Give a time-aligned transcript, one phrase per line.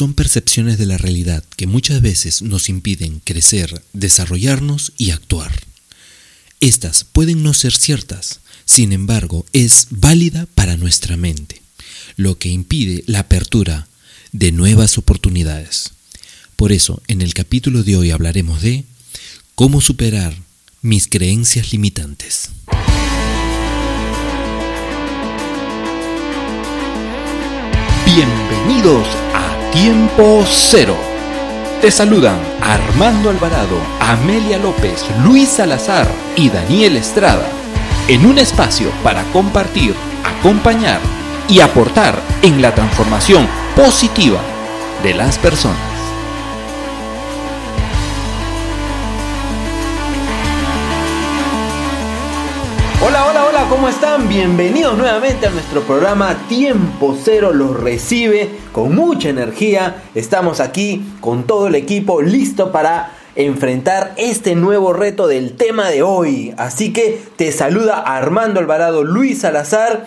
[0.00, 5.52] son percepciones de la realidad que muchas veces nos impiden crecer, desarrollarnos y actuar.
[6.58, 11.60] Estas pueden no ser ciertas, sin embargo, es válida para nuestra mente,
[12.16, 13.88] lo que impide la apertura
[14.32, 15.90] de nuevas oportunidades.
[16.56, 18.86] Por eso, en el capítulo de hoy hablaremos de
[19.54, 20.34] cómo superar
[20.80, 22.48] mis creencias limitantes.
[28.06, 29.39] Bienvenidos a
[29.72, 30.96] Tiempo Cero.
[31.80, 37.46] Te saludan Armando Alvarado, Amelia López, Luis Salazar y Daniel Estrada
[38.08, 39.94] en un espacio para compartir,
[40.24, 40.98] acompañar
[41.48, 44.40] y aportar en la transformación positiva
[45.04, 45.89] de las personas.
[53.70, 54.28] ¿Cómo están?
[54.28, 60.02] Bienvenidos nuevamente a nuestro programa Tiempo Cero los recibe con mucha energía.
[60.16, 66.02] Estamos aquí con todo el equipo listo para enfrentar este nuevo reto del tema de
[66.02, 66.52] hoy.
[66.58, 70.04] Así que te saluda Armando Alvarado, Luis Salazar,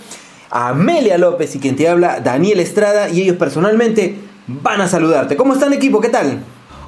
[0.49, 5.37] Amelia López y quien te habla Daniel Estrada y ellos personalmente van a saludarte.
[5.37, 6.01] ¿Cómo están equipo?
[6.01, 6.43] ¿Qué tal?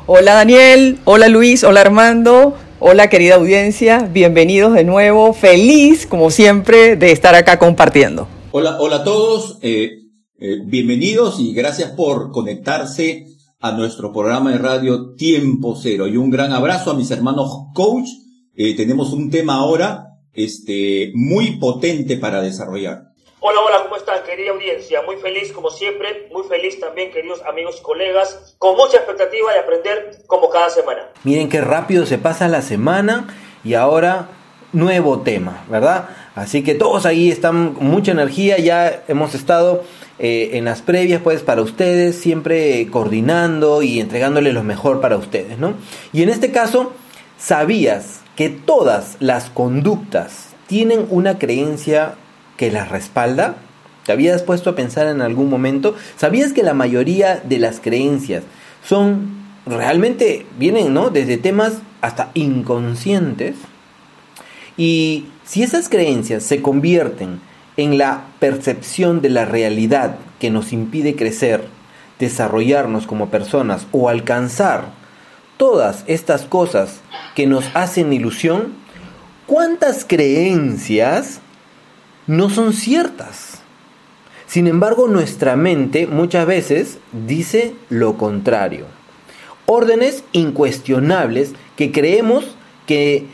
[0.07, 2.57] Hola Daniel, hola Luis, hola Armando.
[2.79, 8.27] Hola querida audiencia, bienvenidos de nuevo, feliz como siempre de estar acá compartiendo.
[8.51, 10.01] Hola, hola a todos, eh,
[10.37, 13.27] eh, bienvenidos y gracias por conectarse
[13.61, 18.09] a nuestro programa de radio Tiempo Cero y un gran abrazo a mis hermanos coach.
[18.53, 23.03] Eh, tenemos un tema ahora este, muy potente para desarrollar.
[23.47, 25.03] Hola, hola, ¿cómo están, querida audiencia?
[25.03, 30.23] Muy feliz, como siempre, muy feliz también, queridos amigos colegas, con mucha expectativa de aprender
[30.25, 31.09] como cada semana.
[31.23, 33.27] Miren qué rápido se pasa la semana
[33.63, 34.29] y ahora
[34.73, 36.09] nuevo tema, ¿verdad?
[36.33, 39.83] Así que todos ahí están con mucha energía, ya hemos estado
[40.17, 45.59] eh, en las previas, pues para ustedes, siempre coordinando y entregándoles lo mejor para ustedes,
[45.59, 45.75] ¿no?
[46.13, 46.93] Y en este caso,
[47.37, 52.15] ¿sabías que todas las conductas tienen una creencia
[52.57, 53.57] que las respalda?
[54.05, 55.95] ¿Te habías puesto a pensar en algún momento?
[56.15, 58.43] ¿Sabías que la mayoría de las creencias
[58.87, 61.09] son realmente, vienen, ¿no?
[61.09, 63.55] Desde temas hasta inconscientes.
[64.77, 67.39] Y si esas creencias se convierten
[67.77, 71.65] en la percepción de la realidad que nos impide crecer,
[72.19, 74.85] desarrollarnos como personas o alcanzar
[75.57, 76.99] todas estas cosas
[77.35, 78.73] que nos hacen ilusión,
[79.47, 81.39] ¿cuántas creencias
[82.27, 83.59] no son ciertas.
[84.47, 88.85] Sin embargo, nuestra mente muchas veces dice lo contrario.
[89.65, 93.25] Órdenes incuestionables que creemos que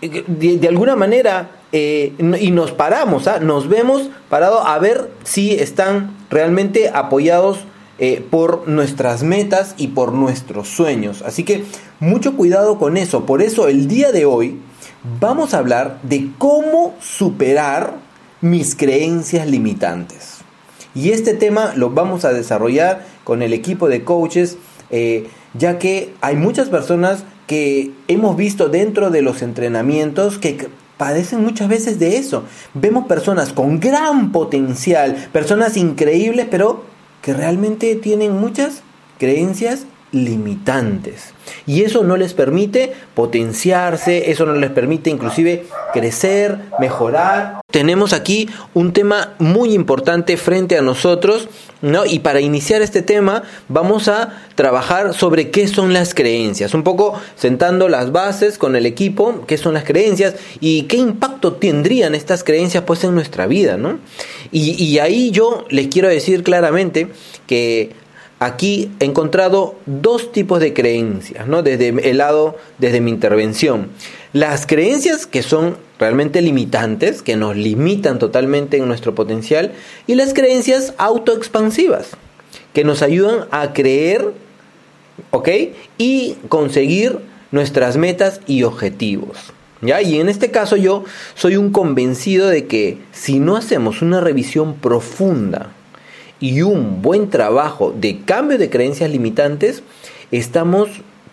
[0.00, 3.40] de, alguna manera eh, y nos paramos, ¿ah?
[3.40, 7.58] nos vemos parados a ver si están realmente apoyados
[7.98, 11.22] eh, por nuestras metas y por nuestros sueños.
[11.22, 11.64] Así que
[12.00, 13.24] mucho cuidado con eso.
[13.24, 14.58] Por eso el día de hoy
[15.20, 17.94] vamos a hablar de cómo superar
[18.40, 20.38] mis creencias limitantes.
[20.94, 24.58] Y este tema lo vamos a desarrollar con el equipo de coaches,
[24.90, 31.42] eh, ya que hay muchas personas que hemos visto dentro de los entrenamientos que padecen
[31.42, 32.44] muchas veces de eso.
[32.74, 36.84] Vemos personas con gran potencial, personas increíbles, pero
[37.22, 38.82] que realmente tienen muchas
[39.18, 41.34] creencias limitantes.
[41.66, 47.60] Y eso no les permite potenciarse, eso no les permite inclusive crecer, mejorar.
[47.70, 51.48] Tenemos aquí un tema muy importante frente a nosotros,
[51.82, 52.06] ¿no?
[52.06, 57.20] Y para iniciar este tema vamos a trabajar sobre qué son las creencias, un poco
[57.36, 62.44] sentando las bases con el equipo, qué son las creencias y qué impacto tendrían estas
[62.44, 63.98] creencias pues en nuestra vida, ¿no?
[64.52, 67.08] Y, y ahí yo les quiero decir claramente
[67.46, 68.03] que
[68.40, 71.62] Aquí he encontrado dos tipos de creencias, ¿no?
[71.62, 73.88] Desde el lado, desde mi intervención.
[74.32, 79.72] Las creencias que son realmente limitantes, que nos limitan totalmente en nuestro potencial,
[80.06, 82.08] y las creencias autoexpansivas,
[82.72, 84.32] que nos ayudan a creer,
[85.30, 85.48] ¿ok?
[85.96, 87.18] Y conseguir
[87.52, 89.38] nuestras metas y objetivos.
[89.80, 90.00] ¿Ya?
[90.02, 91.04] Y en este caso yo
[91.34, 95.72] soy un convencido de que si no hacemos una revisión profunda
[96.40, 99.82] y un buen trabajo de cambio de creencias limitantes,
[100.30, 100.88] estamos,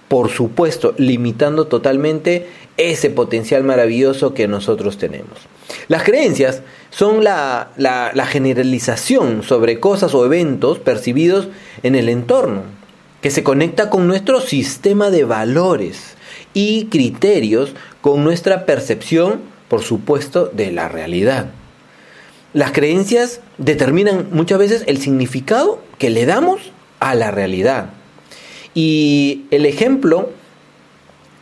[0.08, 5.40] por supuesto, limitando totalmente ese potencial maravilloso que nosotros tenemos.
[5.88, 7.70] Las creencias son la,
[8.30, 11.48] generalización sobre cosas o eventos percibidos
[11.84, 12.64] en el entorno,
[13.22, 16.16] que se conecta con nuestro sistema de valores
[16.54, 21.52] y criterios, con nuestra percepción, por supuesto, de la realidad.
[22.54, 27.92] Las creencias determinan muchas veces el significado que le damos a la realidad.
[28.74, 30.30] Y el ejemplo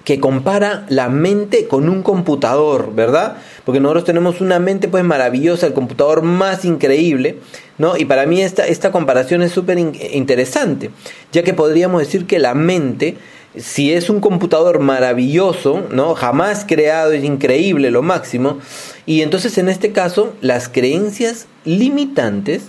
[0.10, 3.38] que compara la mente con un computador, ¿verdad?
[3.64, 7.38] Porque nosotros tenemos una mente pues maravillosa, el computador más increíble,
[7.78, 7.96] ¿no?
[7.96, 10.90] Y para mí esta, esta comparación es súper interesante,
[11.32, 13.18] ya que podríamos decir que la mente,
[13.58, 16.14] si es un computador maravilloso, ¿no?
[16.16, 18.60] Jamás creado, es increíble, lo máximo,
[19.06, 22.64] y entonces en este caso las creencias limitantes,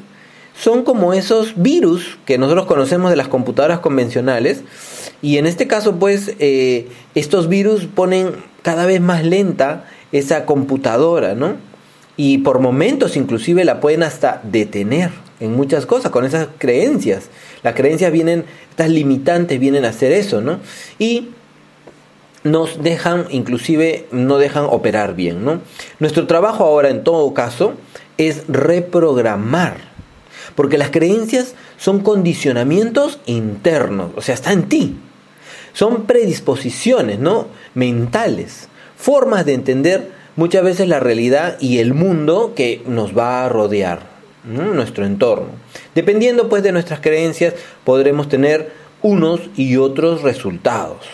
[0.61, 4.63] son como esos virus que nosotros conocemos de las computadoras convencionales
[5.23, 8.33] y en este caso pues eh, estos virus ponen
[8.63, 11.55] cada vez más lenta esa computadora, ¿no?
[12.17, 17.29] Y por momentos inclusive la pueden hasta detener en muchas cosas con esas creencias.
[17.63, 20.61] Las creencias vienen, estas limitantes vienen a hacer eso, ¿no?
[20.99, 21.31] Y
[22.45, 25.61] nos dejan, inclusive no dejan operar bien, ¿no?
[25.99, 27.75] Nuestro trabajo ahora en todo caso
[28.17, 29.91] es reprogramar
[30.55, 34.97] porque las creencias son condicionamientos internos, o sea, está en ti.
[35.73, 37.47] Son predisposiciones, ¿no?
[37.75, 43.49] Mentales, formas de entender muchas veces la realidad y el mundo que nos va a
[43.49, 44.10] rodear,
[44.45, 45.49] nuestro entorno.
[45.95, 47.55] Dependiendo pues de nuestras creencias,
[47.85, 48.71] podremos tener
[49.03, 51.07] unos y otros resultados.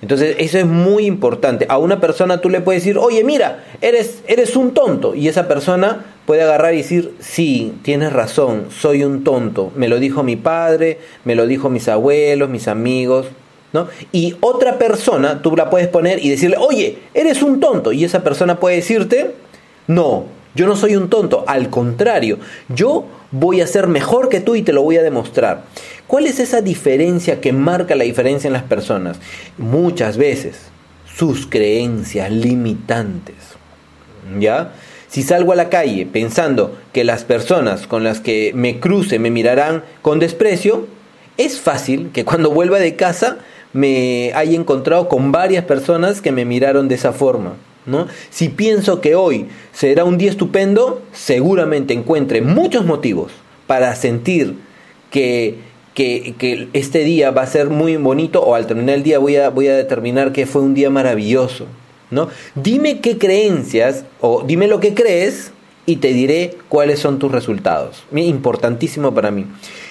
[0.00, 1.66] Entonces eso es muy importante.
[1.68, 5.14] A una persona tú le puedes decir, oye, mira, eres, eres un tonto.
[5.14, 9.72] Y esa persona puede agarrar y decir, sí, tienes razón, soy un tonto.
[9.74, 13.26] Me lo dijo mi padre, me lo dijo mis abuelos, mis amigos.
[13.72, 13.88] ¿no?
[14.12, 17.90] Y otra persona tú la puedes poner y decirle, oye, eres un tonto.
[17.90, 19.34] Y esa persona puede decirte,
[19.88, 21.44] no, yo no soy un tonto.
[21.46, 25.64] Al contrario, yo voy a ser mejor que tú y te lo voy a demostrar.
[26.06, 29.18] ¿Cuál es esa diferencia que marca la diferencia en las personas?
[29.58, 30.60] Muchas veces
[31.16, 33.36] sus creencias limitantes.
[34.38, 34.72] ¿Ya?
[35.08, 39.30] Si salgo a la calle pensando que las personas con las que me cruce me
[39.30, 40.86] mirarán con desprecio,
[41.36, 43.38] es fácil que cuando vuelva de casa
[43.72, 47.54] me haya encontrado con varias personas que me miraron de esa forma.
[48.30, 53.32] Si pienso que hoy será un día estupendo, seguramente encuentre muchos motivos
[53.66, 54.56] para sentir
[55.10, 55.58] que
[55.94, 59.50] que, este día va a ser muy bonito o al terminar el día voy a,
[59.50, 61.66] voy a determinar que fue un día maravilloso.
[62.10, 62.28] ¿no?
[62.54, 65.52] Dime qué creencias o dime lo que crees
[65.86, 68.04] y te diré cuáles son tus resultados.
[68.12, 69.46] Importantísimo para mí.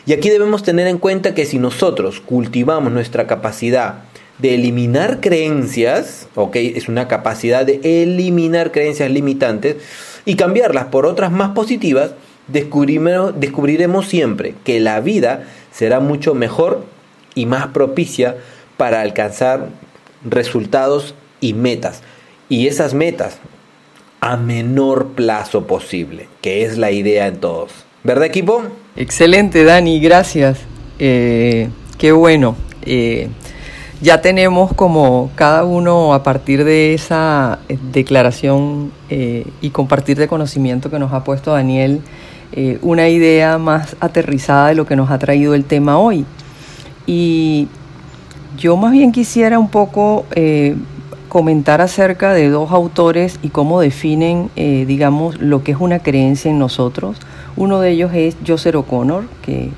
[0.06, 4.04] Y aquí debemos tener en cuenta que si nosotros cultivamos nuestra capacidad
[4.44, 9.78] de eliminar creencias, ok, es una capacidad de eliminar creencias limitantes
[10.26, 12.12] y cambiarlas por otras más positivas,
[12.50, 16.84] descubriremos, descubriremos siempre que la vida será mucho mejor
[17.36, 18.36] y más propicia
[18.76, 19.70] para alcanzar
[20.30, 22.02] resultados y metas.
[22.50, 23.38] Y esas metas
[24.20, 27.72] a menor plazo posible, que es la idea en todos.
[28.04, 28.62] ¿Verdad equipo?
[28.98, 30.60] Excelente Dani, gracias.
[31.00, 32.58] Eh, qué bueno.
[32.86, 33.30] Eh,
[34.04, 40.90] ya tenemos como cada uno a partir de esa eh, declaración y compartir de conocimiento
[40.90, 42.02] que nos ha puesto Daniel,
[42.56, 46.24] eh, una idea más aterrizada de lo que nos ha traído el tema hoy.
[47.08, 47.68] Y
[48.60, 50.76] yo más bien quisiera un poco eh,
[51.30, 56.52] comentar acerca de dos autores y cómo definen, eh, digamos, lo que es una creencia
[56.52, 57.18] en nosotros.
[57.56, 59.72] Uno de ellos es Joseph O'Connor, que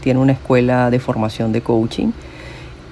[0.00, 2.10] tiene una escuela de formación de coaching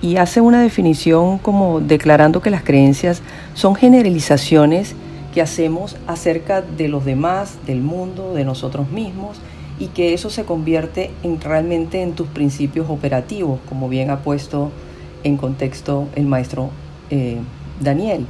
[0.02, 3.22] y hace una definición como declarando que las creencias
[3.54, 4.94] son generalizaciones
[5.32, 9.40] que hacemos acerca de los demás, del mundo, de nosotros mismos
[9.78, 14.70] y que eso se convierte en, realmente en tus principios operativos, como bien ha puesto
[15.24, 16.70] en contexto el maestro
[17.10, 17.38] eh,
[17.80, 18.26] Daniel.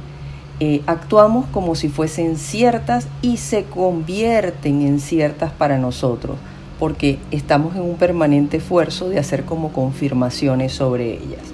[0.59, 6.37] Eh, actuamos como si fuesen ciertas y se convierten en ciertas para nosotros,
[6.79, 11.52] porque estamos en un permanente esfuerzo de hacer como confirmaciones sobre ellas.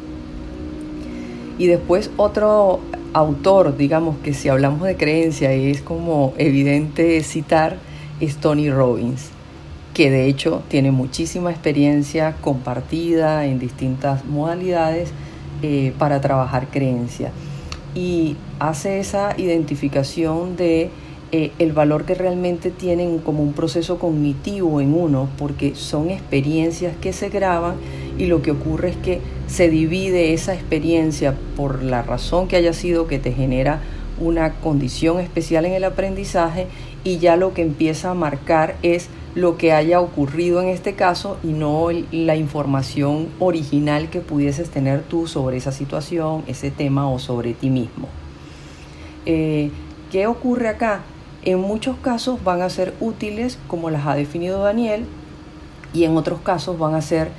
[1.60, 2.80] Y después otro
[3.13, 7.78] autor, digamos que si hablamos de creencia es como evidente citar,
[8.22, 9.30] es Tony Robbins,
[9.94, 15.12] que de hecho tiene muchísima experiencia compartida en distintas modalidades
[15.62, 17.32] eh, para trabajar creencia.
[17.94, 20.92] Y hace esa identificación de
[21.32, 26.96] eh, el valor que realmente tienen como un proceso cognitivo en uno, porque son experiencias
[27.01, 27.75] que se graban
[28.19, 32.73] y lo que ocurre es que se divide esa experiencia por la razón que haya
[32.73, 33.79] sido que te genera
[34.19, 36.67] una condición especial en el aprendizaje
[37.03, 41.38] y ya lo que empieza a marcar es lo que haya ocurrido en este caso
[41.43, 47.19] y no la información original que pudieses tener tú sobre esa situación, ese tema o
[47.19, 48.09] sobre ti mismo.
[49.25, 49.71] Eh,
[50.11, 51.01] ¿Qué ocurre acá?
[51.43, 55.05] En muchos casos van a ser útiles, como las ha definido Daniel,
[55.93, 57.29] y en otros casos van a ser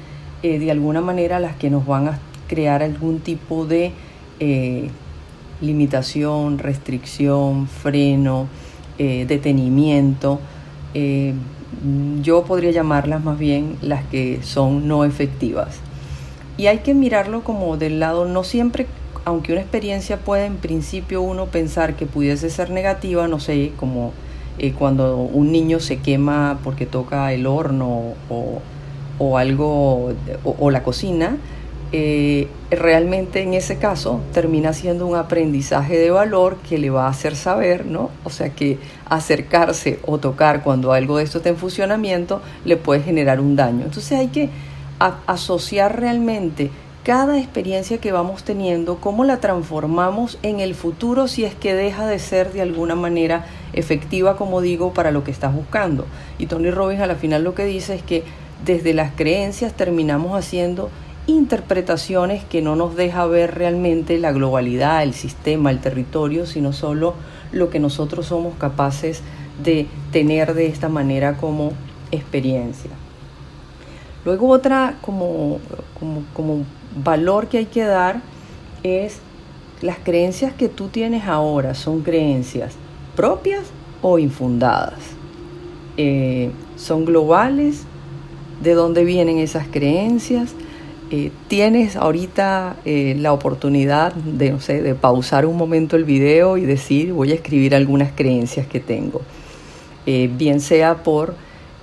[0.42, 2.18] eh, de alguna manera las que nos van a
[2.48, 3.92] crear algún tipo de
[4.40, 4.88] eh,
[5.60, 8.46] limitación, restricción, freno,
[8.98, 10.40] eh, detenimiento.
[12.22, 15.78] yo podría llamarlas más bien las que son no efectivas.
[16.56, 18.86] Y hay que mirarlo como del lado, no siempre,
[19.26, 24.12] aunque una experiencia puede en principio uno pensar que pudiese ser negativa, no sé, como
[24.78, 28.60] cuando un niño se quema porque toca el horno o
[29.20, 31.36] o algo, o, la cocina,
[31.92, 37.10] eh, realmente en ese caso termina siendo un aprendizaje de valor que le va a
[37.10, 38.08] hacer saber, ¿no?
[38.24, 43.02] O sea que acercarse o tocar cuando algo de esto está en funcionamiento le puede
[43.02, 43.84] generar un daño.
[43.84, 44.48] Entonces hay que
[45.26, 46.70] asociar realmente
[47.04, 52.06] cada experiencia que vamos teniendo, cómo la transformamos en el futuro si es que deja
[52.06, 56.06] de ser de alguna manera efectiva, como digo, para lo que estás buscando.
[56.38, 58.24] Y Tony Robbins a la final lo que dice es que
[58.64, 60.90] desde las creencias terminamos haciendo
[61.26, 67.14] interpretaciones que no nos deja ver realmente la globalidad, el sistema, el territorio, sino solo
[67.52, 69.22] lo que nosotros somos capaces
[69.62, 71.72] de tener de esta manera como
[72.10, 72.90] experiencia.
[74.24, 75.58] Luego otra como,
[76.34, 76.64] como,
[77.04, 78.20] valor que hay que dar
[78.82, 79.20] es
[79.80, 82.74] las creencias que tú tienes ahora son creencias
[83.14, 83.66] propias
[84.02, 84.98] o infundadas.
[85.96, 87.84] Eh, son globales
[88.60, 90.54] de dónde vienen esas creencias.
[91.12, 96.56] Eh, tienes ahorita eh, la oportunidad de, no sé, de pausar un momento el video
[96.56, 99.22] y decir, voy a escribir algunas creencias que tengo.
[100.06, 101.34] Eh, bien sea por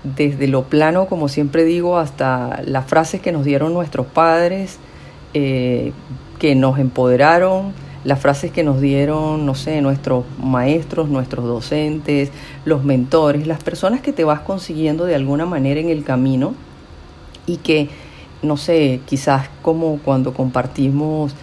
[0.04, 4.78] desde lo plano, como siempre digo, hasta las frases que nos dieron nuestros padres,
[5.34, 12.32] que nos empoderaron, las frases que nos dieron, no sé, nuestros maestros, nuestros docentes,
[12.66, 16.56] los mentores, las personas que te vas consiguiendo de alguna manera en el camino
[17.48, 17.90] y que,
[18.44, 21.34] no sé, quizás como cuando compartimos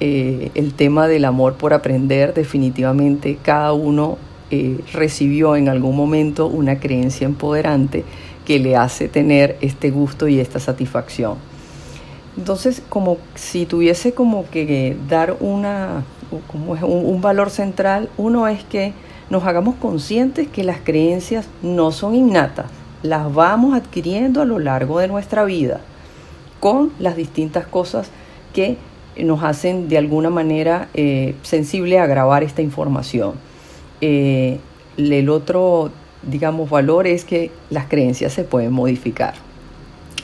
[0.00, 4.16] eh, el tema del amor por aprender, definitivamente cada uno
[4.50, 8.04] eh, recibió en algún momento una creencia empoderante
[8.46, 11.36] que le hace tener este gusto y esta satisfacción.
[12.36, 16.04] Entonces, como si tuviese como que dar una,
[16.46, 18.92] como un, un valor central, uno es que
[19.28, 22.66] nos hagamos conscientes que las creencias no son innatas,
[23.02, 25.80] las vamos adquiriendo a lo largo de nuestra vida
[26.60, 28.10] con las distintas cosas
[28.52, 28.76] que
[29.16, 33.34] nos hacen de alguna manera eh, sensible a grabar esta información.
[34.00, 34.58] Eh,
[34.96, 35.90] el otro,
[36.22, 39.34] digamos, valor es que las creencias se pueden modificar.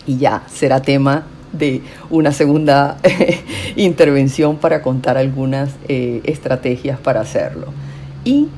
[0.06, 2.98] Y ya será tema de una segunda
[3.76, 7.68] intervención para contar algunas eh, estrategias para hacerlo.
[8.24, 8.48] Y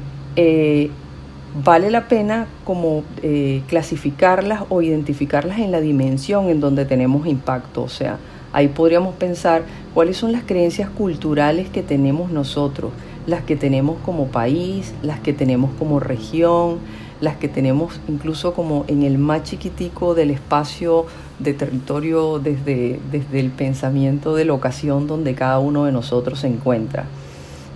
[1.64, 7.82] vale la pena como eh, clasificarlas o identificarlas en la dimensión en donde tenemos impacto.
[7.82, 8.18] O sea,
[8.52, 9.62] ahí podríamos pensar
[9.94, 12.92] cuáles son las creencias culturales que tenemos nosotros,
[13.26, 16.78] las que tenemos como país, las que tenemos como región,
[17.20, 21.06] las que tenemos incluso como en el más chiquitico del espacio
[21.38, 26.48] de territorio desde, desde el pensamiento de la ocasión donde cada uno de nosotros se
[26.48, 27.06] encuentra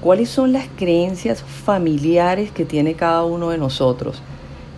[0.00, 4.22] cuáles son las creencias familiares que tiene cada uno de nosotros,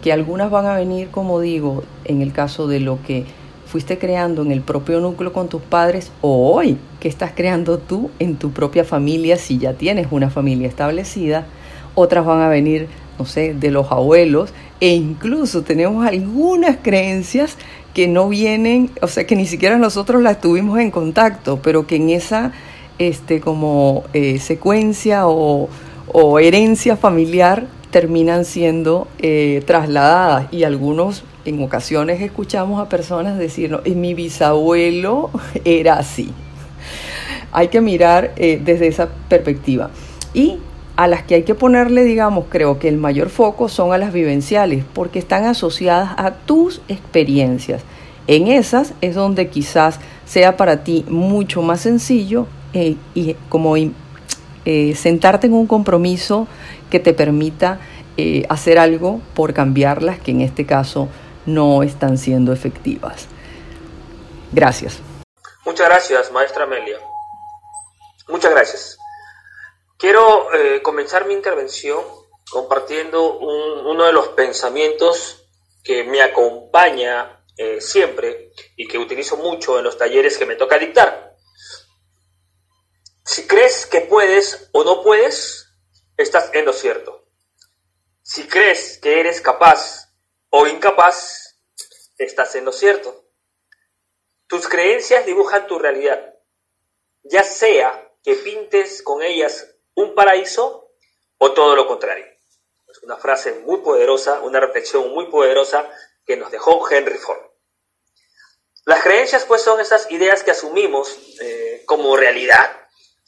[0.02, 3.24] que algunas van a venir, como digo, en el caso de lo que
[3.66, 8.10] fuiste creando en el propio núcleo con tus padres o hoy que estás creando tú
[8.18, 11.46] en tu propia familia si ya tienes una familia establecida,
[11.94, 12.88] otras van a venir,
[13.18, 17.56] no sé, de los abuelos e incluso tenemos algunas creencias
[17.94, 21.96] que no vienen, o sea, que ni siquiera nosotros las tuvimos en contacto, pero que
[21.96, 22.52] en esa
[23.08, 25.68] este, como eh, secuencia o,
[26.38, 34.14] herencia familiar terminan siendo eh, trasladadas y algunos en ocasiones escuchamos a personas decirnos, mi
[34.14, 35.30] bisabuelo
[35.64, 36.30] era así.
[37.50, 39.90] Hay que mirar eh, desde esa perspectiva.
[40.34, 40.58] Y
[40.96, 44.12] a las que hay que ponerle, digamos, creo que el mayor foco son a las
[44.12, 47.82] vivenciales, porque están asociadas a tus experiencias.
[48.26, 54.94] En esas es donde quizás sea para ti mucho más sencillo eh, y como eh,
[54.96, 56.46] sentarte en un compromiso
[56.90, 57.80] que te permita
[58.16, 61.08] eh, hacer algo por cambiarlas que en este caso
[61.44, 63.26] no están siendo efectivas.
[64.52, 65.00] Gracias.
[65.64, 66.98] Muchas gracias, maestra Amelia.
[68.28, 68.98] Muchas gracias.
[69.98, 70.48] Quiero
[70.82, 72.00] comenzar mi intervención
[72.50, 75.44] compartiendo uno de los pensamientos
[75.84, 77.38] que me acompaña
[77.78, 81.31] siempre y que utilizo mucho en los talleres que me toca dictar.
[83.24, 85.68] Si crees que puedes o no puedes,
[86.16, 87.28] estás en lo cierto.
[88.22, 90.12] Si crees que eres capaz
[90.50, 91.60] o incapaz,
[92.18, 93.26] estás en lo cierto.
[94.48, 96.34] Tus creencias dibujan tu realidad,
[97.22, 100.90] ya sea que pintes con ellas un paraíso
[101.38, 102.26] o todo lo contrario.
[102.88, 105.88] Es una frase muy poderosa, una reflexión muy poderosa
[106.26, 107.40] que nos dejó Henry Ford.
[108.84, 112.81] Las creencias pues son esas ideas que asumimos eh, como realidad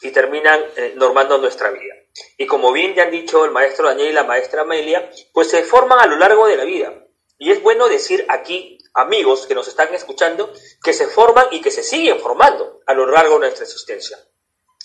[0.04, 1.94] y terminan eh, normando nuestra vida.
[2.36, 5.64] Y como bien ya han dicho el maestro Daniel y la maestra Amelia, pues se
[5.64, 6.92] forman a lo largo de la vida.
[7.38, 11.70] Y es bueno decir aquí, amigos que nos están escuchando, que se forman y que
[11.70, 14.18] se siguen formando a lo largo de nuestra existencia.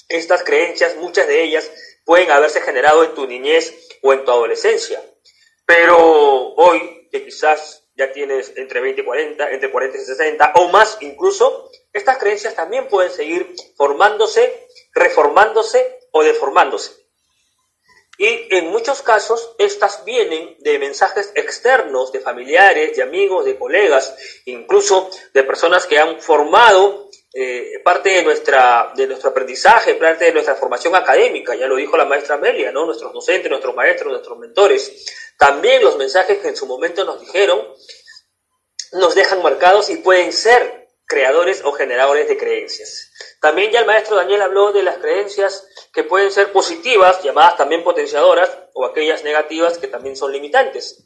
[0.07, 1.69] Estas creencias, muchas de ellas,
[2.05, 5.03] pueden haberse generado en tu niñez o en tu adolescencia.
[5.65, 5.97] Pero
[6.55, 10.97] hoy, que quizás ya tienes entre 20 y 40, entre 40 y 60 o más
[11.01, 16.93] incluso, estas creencias también pueden seguir formándose, reformándose o deformándose.
[18.17, 24.15] Y en muchos casos estas vienen de mensajes externos, de familiares, de amigos, de colegas,
[24.45, 30.33] incluso de personas que han formado eh, parte de, nuestra, de nuestro aprendizaje, parte de
[30.33, 32.85] nuestra formación académica, ya lo dijo la maestra Amelia, ¿no?
[32.85, 35.05] nuestros docentes, nuestros maestros, nuestros mentores.
[35.37, 37.61] También los mensajes que en su momento nos dijeron
[38.91, 43.11] nos dejan marcados y pueden ser creadores o generadores de creencias.
[43.41, 47.83] También ya el maestro Daniel habló de las creencias que pueden ser positivas, llamadas también
[47.83, 51.03] potenciadoras, o aquellas negativas que también son limitantes.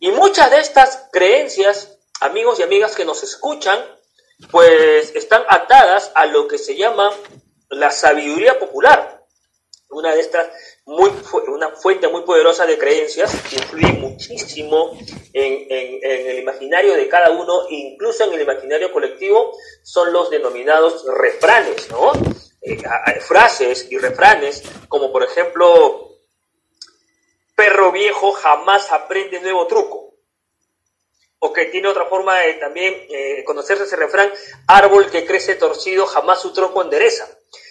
[0.00, 3.78] Y muchas de estas creencias, amigos y amigas que nos escuchan,
[4.50, 7.10] pues están atadas a lo que se llama
[7.70, 9.22] la sabiduría popular.
[9.90, 10.48] Una de estas,
[10.86, 11.10] muy,
[11.48, 14.98] una fuente muy poderosa de creencias que influye muchísimo
[15.32, 21.88] en, el imaginario de cada uno, incluso en el imaginario colectivo, son los denominados refranes,
[21.90, 22.12] ¿no?
[22.60, 22.82] Eh,
[23.20, 26.18] frases y refranes, como por ejemplo,
[27.54, 30.13] perro viejo jamás aprende nuevo truco
[31.38, 34.32] o que tiene otra forma de también eh, conocerse ese refrán,
[34.66, 37.28] árbol que crece torcido jamás su tronco endereza.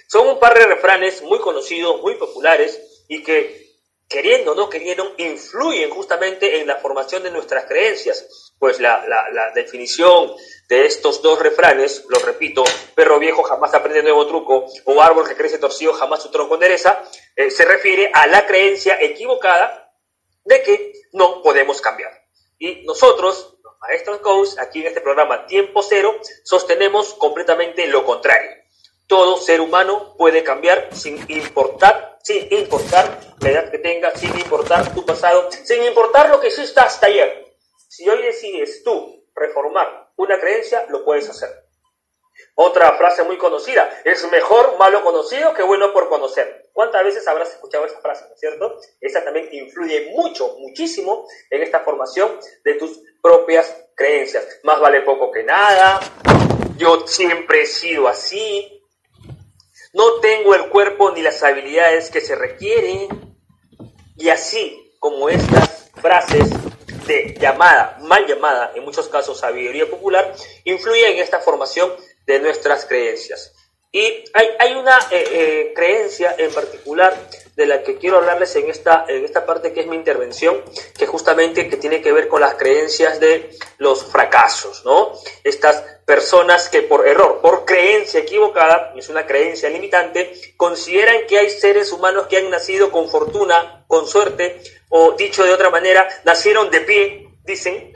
[0.08, 5.14] Son un par de refranes muy conocidos, muy populares y que, queriendo o no queriendo,
[5.18, 8.54] influyen justamente en la formación de nuestras creencias.
[8.60, 9.04] Pues la,
[9.56, 10.36] definición
[10.70, 12.64] de estos dos refranes, lo repito,
[12.96, 17.04] perro viejo jamás aprende nuevo truco o árbol que crece torcido jamás su tronco endereza,
[17.36, 19.94] eh, se refiere a la creencia equivocada
[20.46, 22.12] de que no podemos cambiar.
[22.58, 23.53] Y nosotros,
[23.88, 26.16] Maestros Coach, aquí en este programa Tiempo Cero,
[26.46, 28.50] sostenemos completamente lo contrario.
[29.08, 34.94] Todo ser humano puede cambiar sin importar, sin importar la edad que tenga, sin importar
[34.94, 37.58] tu pasado, sin importar lo que hiciste hasta ayer.
[37.90, 41.50] Si hoy decides tú reformar una creencia, lo puedes hacer.
[42.56, 46.70] Otra frase muy conocida, es mejor malo conocido que bueno por conocer.
[46.72, 48.80] ¿Cuántas veces habrás escuchado esa frase, no es cierto?
[49.02, 54.46] Esa también influye mucho, muchísimo en esta formación de tus propias creencias.
[54.64, 56.02] Más vale poco que nada,
[56.78, 58.84] yo siempre he sido así,
[59.94, 63.08] no tengo el cuerpo ni las habilidades que se requieren.
[64.18, 66.50] Y así como estas frases
[67.08, 71.94] de llamada, mal llamada, en muchos casos sabiduría popular, influyen en esta formación
[72.26, 73.54] de nuestras creencias.
[73.96, 77.16] Y hay, hay una eh, eh, creencia en particular
[77.56, 80.64] de la que quiero hablarles en esta, en esta parte que es mi intervención,
[80.98, 85.14] que justamente que tiene que ver con las creencias de los fracasos, ¿no?
[85.44, 91.52] Estas personas que por error, por creencia equivocada, es una creencia limitante, consideran que hay
[91.52, 96.72] seres humanos que han nacido con fortuna, con suerte, o dicho de otra manera, nacieron
[96.72, 97.94] de pie, dicen,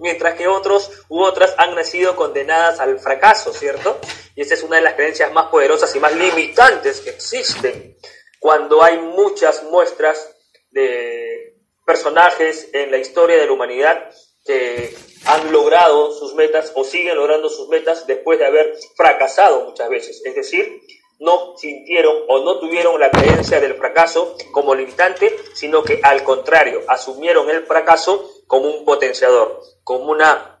[0.00, 3.98] mientras que otros u otras han nacido condenadas al fracaso, ¿cierto?
[4.34, 7.96] Y esta es una de las creencias más poderosas y más limitantes que existen
[8.38, 10.36] cuando hay muchas muestras
[10.70, 14.10] de personajes en la historia de la humanidad
[14.44, 14.94] que
[15.26, 20.22] han logrado sus metas o siguen logrando sus metas después de haber fracasado muchas veces.
[20.24, 20.80] Es decir,
[21.18, 26.82] no sintieron o no tuvieron la creencia del fracaso como limitante, sino que al contrario,
[26.88, 30.56] asumieron el fracaso como un potenciador, como una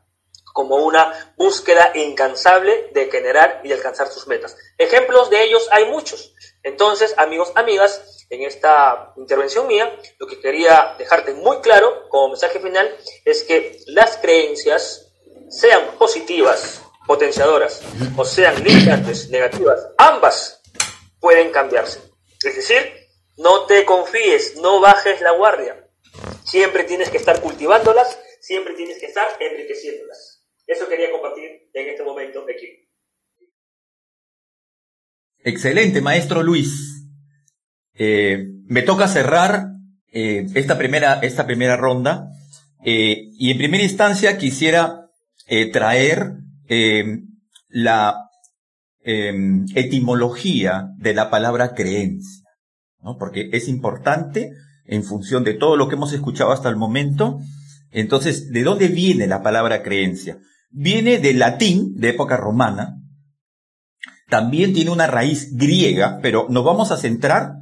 [0.52, 4.56] como una búsqueda incansable de generar y alcanzar sus metas.
[4.78, 6.34] Ejemplos de ellos hay muchos.
[6.62, 12.60] Entonces, amigos, amigas, en esta intervención mía, lo que quería dejarte muy claro como mensaje
[12.60, 15.12] final es que las creencias,
[15.48, 17.80] sean positivas, potenciadoras,
[18.16, 20.60] o sean limitantes, negativas, ambas
[21.18, 22.00] pueden cambiarse.
[22.44, 25.89] Es decir, no te confíes, no bajes la guardia.
[26.44, 30.46] Siempre tienes que estar cultivándolas, siempre tienes que estar enriqueciéndolas.
[30.66, 32.88] Eso quería compartir en este momento aquí.
[35.42, 37.06] Excelente, maestro Luis.
[37.94, 39.66] Eh, me toca cerrar
[40.12, 42.28] eh, esta, primera, esta primera ronda
[42.84, 45.10] eh, y en primera instancia quisiera
[45.72, 46.34] traer
[47.68, 48.14] la
[49.02, 52.44] etimología de la palabra creencia,
[53.00, 53.18] ¿no?
[53.18, 54.52] Porque es importante
[54.90, 57.38] en función de todo lo que hemos escuchado hasta el momento.
[57.92, 60.38] Entonces, ¿de dónde viene la palabra creencia?
[60.70, 62.96] Viene del latín de época romana.
[64.28, 67.54] También tiene una raíz griega, pero nos vamos a centrar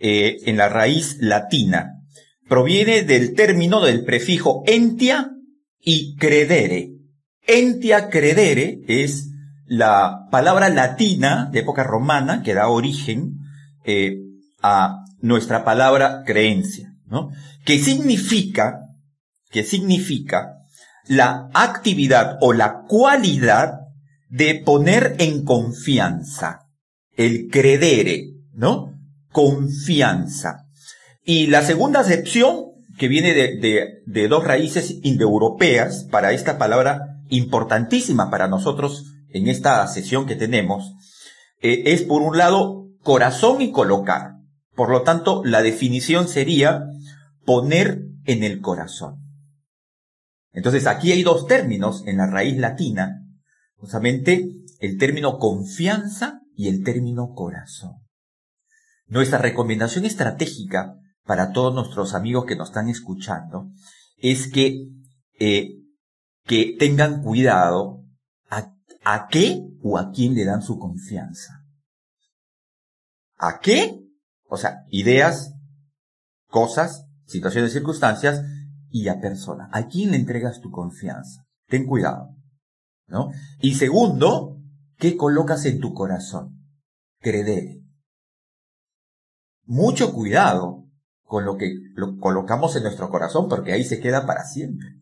[0.00, 2.02] eh, en la raíz latina.
[2.48, 5.32] Proviene del término del prefijo entia
[5.80, 6.92] y credere.
[7.46, 9.30] Entia credere es
[9.66, 13.38] la palabra latina de época romana que da origen
[13.84, 14.18] eh,
[14.62, 17.30] a nuestra palabra creencia, ¿no?
[17.64, 18.80] Que significa,
[19.50, 20.58] que significa
[21.06, 23.80] la actividad o la cualidad
[24.28, 26.60] de poner en confianza,
[27.16, 28.92] el credere, ¿no?
[29.30, 30.66] Confianza.
[31.24, 32.66] Y la segunda acepción,
[32.98, 39.86] que viene de, de dos raíces indoeuropeas para esta palabra importantísima para nosotros en esta
[39.86, 40.94] sesión que tenemos,
[41.60, 44.35] eh, es por un lado corazón y colocar.
[44.76, 46.84] Por lo tanto, la definición sería
[47.46, 49.22] poner en el corazón.
[50.52, 53.22] Entonces, aquí hay dos términos en la raíz latina,
[53.76, 57.94] justamente el término confianza y el término corazón.
[59.06, 63.70] Nuestra recomendación estratégica para todos nuestros amigos que nos están escuchando
[64.18, 64.88] es que,
[65.38, 65.70] eh,
[66.44, 68.04] que tengan cuidado
[68.50, 71.64] a, a qué o a quién le dan su confianza.
[73.36, 74.05] ¿A qué
[74.48, 75.54] o sea, ideas,
[76.48, 78.42] cosas, situaciones, circunstancias
[78.90, 79.68] y a persona.
[79.72, 81.46] ¿A quién le entregas tu confianza?
[81.68, 82.34] Ten cuidado.
[83.08, 83.30] ¿No?
[83.60, 84.58] Y segundo,
[84.98, 86.60] ¿qué colocas en tu corazón?
[87.20, 87.82] Credere.
[89.64, 90.86] Mucho cuidado
[91.22, 94.96] con lo que lo colocamos en nuestro corazón porque ahí se queda para siempre.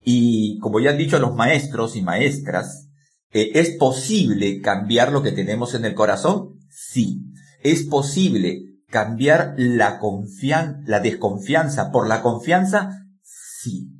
[0.00, 2.88] Y como ya han dicho los maestros y maestras,
[3.30, 6.60] eh, ¿es posible cambiar lo que tenemos en el corazón?
[6.68, 7.22] Sí.
[7.64, 12.90] ¿Es posible cambiar la confianza, la desconfianza por la confianza?
[13.22, 13.90] Sí.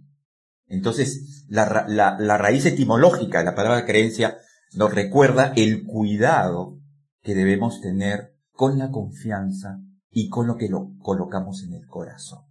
[0.67, 4.37] Entonces, la, raíz etimológica de la palabra creencia
[4.75, 6.79] nos recuerda el cuidado
[7.23, 12.45] que debemos tener con la confianza y con lo que lo colocamos en el corazón.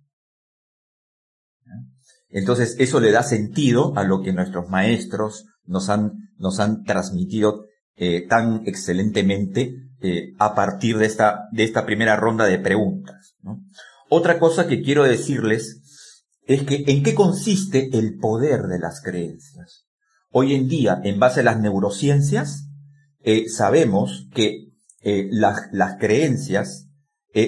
[2.30, 7.66] Entonces, eso le da sentido a lo que nuestros maestros nos han, nos han transmitido
[7.96, 13.38] eh, tan excelentemente eh, a partir de esta, de esta primera ronda de preguntas.
[14.10, 15.82] Otra cosa que quiero decirles
[16.46, 19.86] es que en qué consiste el poder de las creencias.
[20.30, 22.68] Hoy en día, en base a las neurociencias,
[23.22, 26.90] eh, sabemos que eh, las, las, creencias,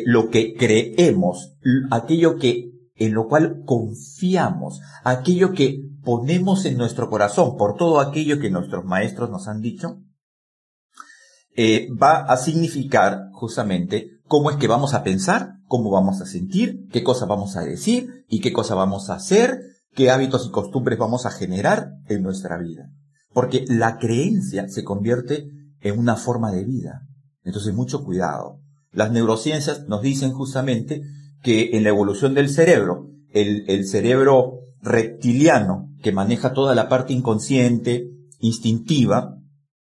[0.06, 1.58] lo que creemos,
[1.92, 8.40] aquello que en lo cual confiamos, aquello que ponemos en nuestro corazón por todo aquello
[8.40, 10.00] que nuestros maestros nos han dicho,
[11.56, 16.88] eh, va a significar justamente cómo es que vamos a pensar, cómo vamos a sentir,
[16.92, 19.62] qué cosas vamos a decir y qué cosas vamos a hacer,
[19.94, 22.90] qué hábitos y costumbres vamos a generar en nuestra vida.
[23.34, 25.48] Porque la creencia se convierte
[25.82, 27.02] en una forma de vida.
[27.44, 28.60] Entonces, mucho cuidado.
[28.92, 31.04] Las neurociencias nos dicen justamente
[31.44, 37.14] que en la evolución del cerebro, el, el cerebro reptiliano, que maneja toda la parte
[37.14, 39.38] inconsciente, instintiva,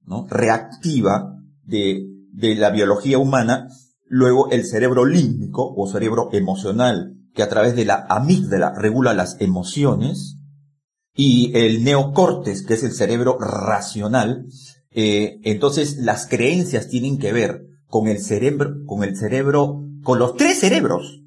[0.04, 0.26] ¿no?
[0.28, 1.41] reactiva,
[1.72, 3.68] de, la biología humana,
[4.06, 9.40] luego el cerebro límbico o cerebro emocional, que a través de la amígdala regula las
[9.40, 10.38] emociones,
[11.14, 14.46] y el neocortes, que es el cerebro racional,
[14.90, 20.36] eh, entonces las creencias tienen que ver con el cerebro, con el cerebro, con los
[20.36, 21.22] tres cerebros.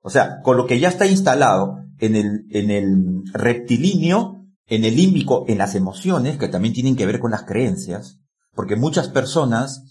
[0.00, 4.96] O sea, con lo que ya está instalado en el, en el reptilíneo, en el
[4.96, 8.21] límbico, en las emociones, que también tienen que ver con las creencias,
[8.54, 9.84] porque muchas personas,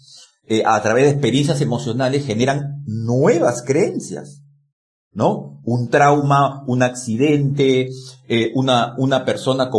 [0.47, 4.41] eh, a través de experiencias emocionales, generan nuevas creencias.
[5.13, 5.59] ¿No?
[5.65, 7.89] Un trauma, un accidente,
[8.29, 9.69] eh, una, una persona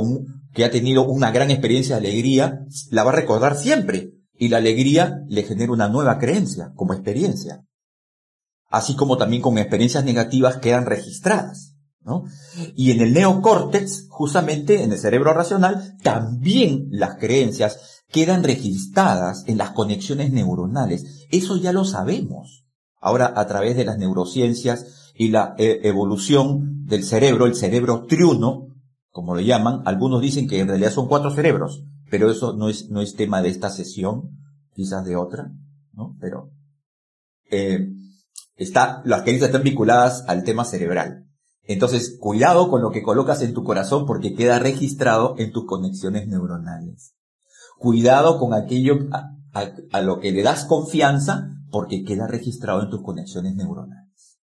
[0.52, 4.12] que ha tenido una gran experiencia de alegría, la va a recordar siempre.
[4.34, 7.64] Y la alegría le genera una nueva creencia como experiencia.
[8.68, 11.76] Así como también con experiencias negativas quedan registradas.
[12.00, 12.24] ¿no?
[12.74, 19.58] Y en el neocórtex, justamente en el cerebro racional, también las creencias quedan registradas en
[19.58, 21.26] las conexiones neuronales.
[21.30, 22.64] Eso ya lo sabemos.
[23.00, 28.68] Ahora, a través de las neurociencias y la eh, evolución del cerebro, el cerebro triuno,
[29.10, 32.90] como lo llaman, algunos dicen que en realidad son cuatro cerebros, pero eso no es,
[32.90, 34.38] no es tema de esta sesión,
[34.74, 35.50] quizás de otra,
[35.92, 36.16] ¿no?
[36.20, 36.50] Pero,
[37.50, 37.88] eh,
[38.56, 41.26] está, las creencias están vinculadas al tema cerebral.
[41.64, 46.28] Entonces, cuidado con lo que colocas en tu corazón porque queda registrado en tus conexiones
[46.28, 47.14] neuronales.
[47.82, 53.56] Cuidado con aquello a, lo que le das confianza porque queda registrado en tus conexiones
[53.56, 54.38] neuronales.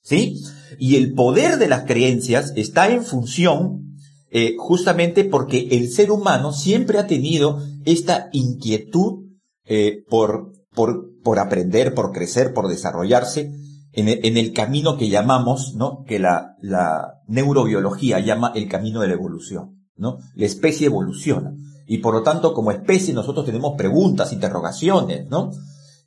[0.00, 0.40] ¿Sí?
[0.78, 3.96] Y el poder de las creencias está en función
[4.30, 9.24] eh, justamente porque el ser humano siempre ha tenido esta inquietud
[9.64, 13.52] eh, por, por, por aprender, por crecer, por desarrollarse
[13.90, 16.04] en el, en el, camino que llamamos, ¿no?
[16.06, 20.18] Que la, la neurobiología llama el camino de la evolución, ¿no?
[20.36, 21.54] La especie evoluciona.
[21.92, 25.50] Y por lo tanto, como especie, nosotros tenemos preguntas, interrogaciones, ¿no?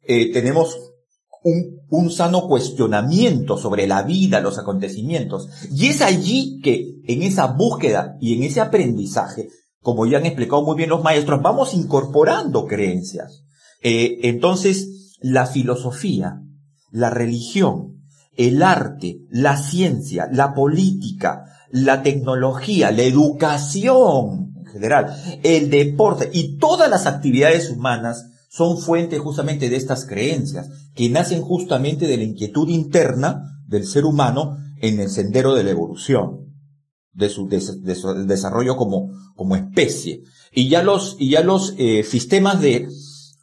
[0.02, 0.76] Eh, tenemos
[1.43, 5.48] un, sano cuestionamiento sobre la vida, los acontecimientos.
[5.71, 10.63] Y es allí que, en esa búsqueda y en ese aprendizaje, como ya han explicado
[10.63, 13.43] muy bien los maestros, vamos incorporando creencias.
[13.84, 16.41] Eh, entonces, la filosofía,
[16.89, 26.29] la religión, el arte, la ciencia, la política, la tecnología, la educación general, el deporte
[26.31, 32.17] y todas las actividades humanas son fuente justamente de estas creencias, que nacen justamente de
[32.17, 36.55] la inquietud interna del ser humano en el sendero de la evolución,
[37.11, 40.21] de su, desarrollo como, especie.
[40.53, 42.88] Y ya los, eh, sistemas de,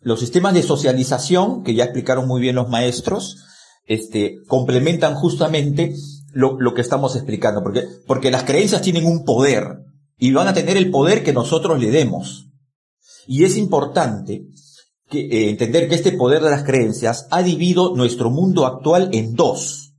[0.00, 3.36] los sistemas de socialización, que ya explicaron muy bien los maestros,
[3.86, 5.94] este, complementan justamente
[6.32, 7.62] lo, que estamos explicando,
[8.06, 9.91] porque las creencias tienen un poder
[10.22, 12.46] y van a tener el poder que nosotros le demos.
[13.26, 14.46] Y es importante
[15.10, 19.94] eh, entender que este poder de las creencias ha dividido nuestro mundo actual en dos.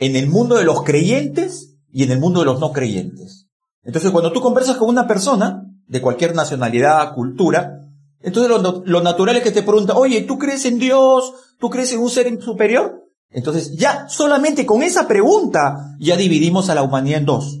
[0.00, 3.46] En el mundo de los creyentes y en el mundo de los no creyentes.
[3.84, 7.78] Entonces, cuando tú conversas con una persona de cualquier nacionalidad, cultura,
[8.20, 11.32] entonces lo, lo natural es que te pregunta, oye, ¿tú crees en Dios?
[11.60, 13.04] ¿Tú crees en un ser superior?
[13.30, 17.60] Entonces, ya solamente con esa pregunta ya dividimos a la humanidad en dos.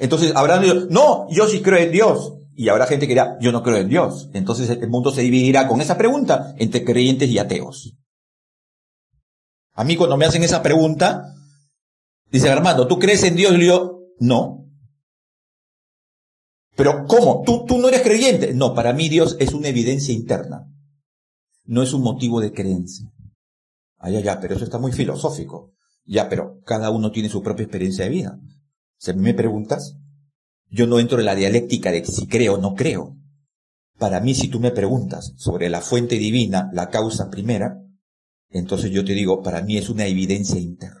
[0.00, 2.32] Entonces, habrán dicho, no, yo sí creo en Dios.
[2.54, 4.30] Y habrá gente que dirá, yo no creo en Dios.
[4.32, 7.94] Entonces el mundo se dividirá con esa pregunta entre creyentes y ateos.
[9.74, 11.34] A mí cuando me hacen esa pregunta,
[12.30, 13.54] dice Armando, ¿tú crees en Dios?
[13.56, 14.66] Y yo, no.
[16.76, 17.42] Pero ¿cómo?
[17.44, 18.54] ¿Tú, ¿Tú no eres creyente?
[18.54, 20.66] No, para mí Dios es una evidencia interna.
[21.64, 23.06] No es un motivo de creencia.
[23.98, 25.72] Ay, ya, ya, pero eso está muy filosófico.
[26.06, 28.38] Ya, pero cada uno tiene su propia experiencia de vida.
[29.00, 29.96] Si me preguntas,
[30.68, 33.16] yo no entro en la dialéctica de si creo o no creo.
[33.98, 37.78] Para mí, si tú me preguntas sobre la fuente divina, la causa primera,
[38.50, 41.00] entonces yo te digo, para mí es una evidencia interna,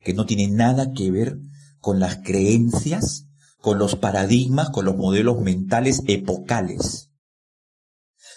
[0.00, 1.36] que no tiene nada que ver
[1.80, 3.26] con las creencias,
[3.60, 7.10] con los paradigmas, con los modelos mentales epocales.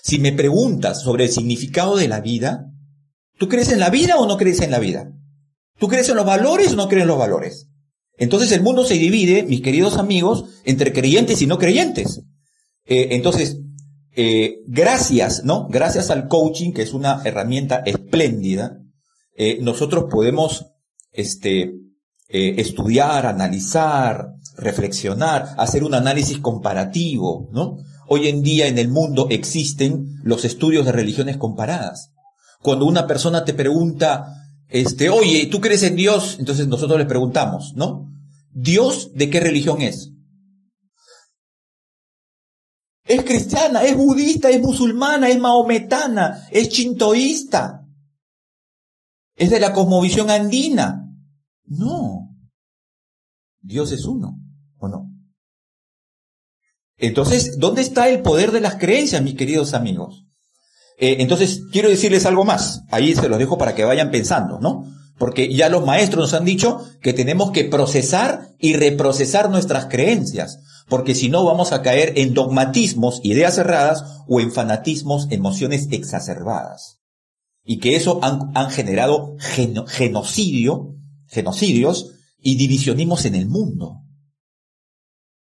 [0.03, 2.65] Si me preguntas sobre el significado de la vida,
[3.37, 5.13] ¿tú crees en la vida o no crees en la vida?
[5.79, 7.69] ¿Tú crees en los valores o no crees en los valores?
[8.17, 12.23] Entonces el mundo se divide, mis queridos amigos, entre creyentes y no creyentes.
[12.85, 13.59] Eh, entonces,
[14.15, 15.67] eh, gracias, ¿no?
[15.69, 18.79] Gracias al coaching, que es una herramienta espléndida,
[19.35, 20.65] eh, nosotros podemos,
[21.11, 21.73] este,
[22.29, 27.77] estudiar, analizar, reflexionar, hacer un análisis comparativo, ¿no?
[28.09, 32.11] Hoy en día en el mundo existen los estudios de religiones comparadas.
[32.61, 34.36] Cuando una persona te pregunta,
[34.69, 36.37] este, oye, ¿tú crees en Dios?
[36.39, 38.11] Entonces nosotros le preguntamos, ¿no?
[38.51, 40.11] ¿Dios de qué religión es?
[43.05, 47.85] Es cristiana, es budista, es musulmana, es maometana, es chintoísta.
[49.35, 51.07] Es de la cosmovisión andina.
[51.63, 52.35] No.
[53.61, 54.37] Dios es uno,
[54.77, 55.09] ¿o no?
[56.97, 60.26] Entonces, ¿dónde está el poder de las creencias, mis queridos amigos?
[60.97, 62.83] Eh, entonces, quiero decirles algo más.
[62.89, 64.83] Ahí se los dejo para que vayan pensando, ¿no?
[65.17, 70.59] Porque ya los maestros nos han dicho que tenemos que procesar y reprocesar nuestras creencias,
[70.87, 76.99] porque si no vamos a caer en dogmatismos, ideas cerradas o en fanatismos, emociones exacerbadas.
[77.63, 79.35] Y que eso han, generado
[79.87, 80.95] genocidio,
[81.27, 84.03] genocidios y divisionismos en el mundo.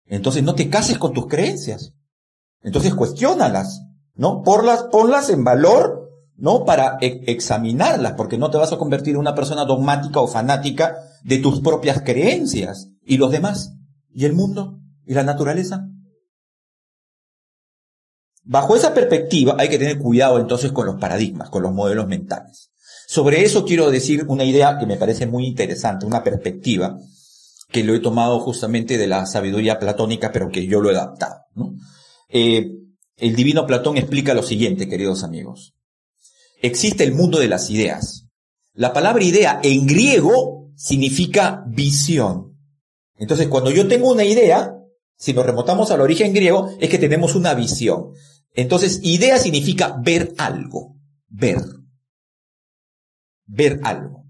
[0.06, 1.94] Entonces no te cases con tus creencias.
[2.62, 3.84] Entonces cuestiónalas,
[4.20, 4.44] ¿no?
[4.44, 6.00] Ponlas, ponlas en valor
[6.40, 6.66] ¿no?
[6.66, 10.98] Para e-, examinarlas, porque no te vas a convertir en una persona dogmática o fanática
[11.24, 12.90] de tus propias creencias.
[13.04, 13.74] ¿Y los demás?
[14.14, 14.80] ¿Y el mundo?
[15.06, 15.86] ¿Y la naturaleza?
[18.44, 22.72] Bajo esa perspectiva hay que tener cuidado entonces con los paradigmas, con los modelos mentales.
[23.08, 26.98] Sobre eso quiero decir una idea que me parece muy interesante, una perspectiva
[27.72, 31.46] que lo he tomado justamente de la sabiduría platónica, pero que yo lo he adaptado.
[32.30, 32.72] Eh,
[33.20, 35.74] el divino Platón explica lo siguiente, queridos amigos
[36.62, 38.28] existe el mundo de las ideas.
[38.74, 42.58] La palabra idea en griego significa visión.
[43.16, 44.76] Entonces, cuando yo tengo una idea,
[45.22, 48.14] Si nos remontamos al origen griego, es que tenemos una visión.
[48.54, 50.96] Entonces, idea significa ver algo.
[51.28, 51.62] Ver.
[53.46, 54.29] Ver algo.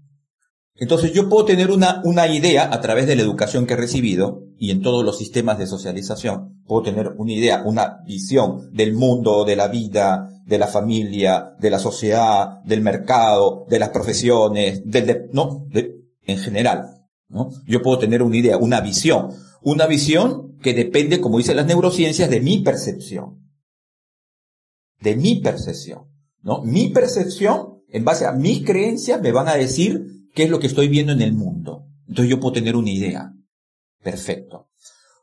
[0.80, 4.46] Entonces, yo puedo tener una, una idea a través de la educación que he recibido
[4.58, 6.62] y en todos los sistemas de socialización.
[6.66, 11.68] Puedo tener una idea, una visión del mundo, de la vida, de la familia, de
[11.68, 15.66] la sociedad, del mercado, de las profesiones, del, no,
[16.22, 17.06] en general.
[17.28, 17.50] ¿no?
[17.66, 19.34] Yo puedo tener una idea, una visión.
[19.60, 23.52] Una visión que depende, como dicen las neurociencias, de mi percepción.
[24.98, 26.06] De mi percepción.
[26.40, 26.62] ¿no?
[26.62, 30.66] Mi percepción, en base a mis creencias, me van a decir qué es lo que
[30.66, 31.86] estoy viendo en el mundo.
[32.08, 33.32] Entonces yo puedo tener una idea.
[34.02, 34.68] Perfecto.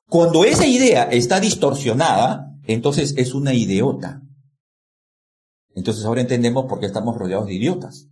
[0.08, 4.22] Cuando esa idea está distorsionada, entonces es una ideota.
[5.76, 8.08] Entonces ahora entendemos por qué estamos rodeados de idiotas.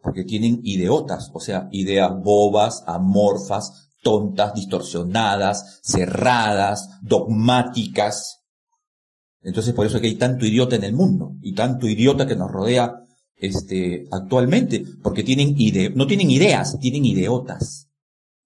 [0.00, 8.42] Porque tienen ideotas, o sea, ideas bobas, amorfas, tontas, distorsionadas, cerradas, dogmáticas.
[9.40, 12.36] Entonces por eso es que hay tanto idiota en el mundo y tanto idiota que
[12.36, 13.03] nos rodea
[13.36, 17.88] este, actualmente, porque tienen ide no tienen ideas, tienen ideotas,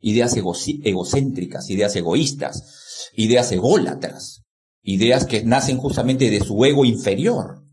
[0.00, 4.44] ideas egocéntricas, ideas egoístas, ideas ególatras,
[4.82, 7.64] ideas que nacen justamente de su ego inferior.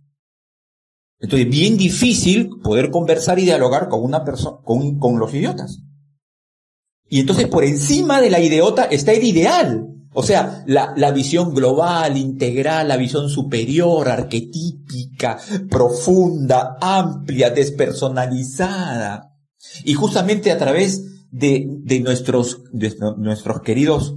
[1.20, 5.80] Entonces, bien difícil poder conversar y dialogar con una persona, con, con los idiotas.
[7.08, 9.95] Y entonces por encima de la ideota está el ideal.
[10.18, 15.38] O sea, la, la, visión global, integral, la visión superior, arquetípica,
[15.70, 19.36] profunda, amplia, despersonalizada.
[19.84, 24.16] Y justamente a través de, de nuestros, de nuestros queridos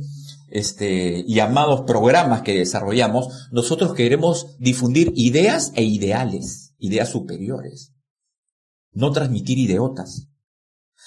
[0.50, 7.92] este, y amados programas que desarrollamos, nosotros queremos difundir ideas e ideales, ideas superiores.
[8.92, 10.28] No transmitir ideotas.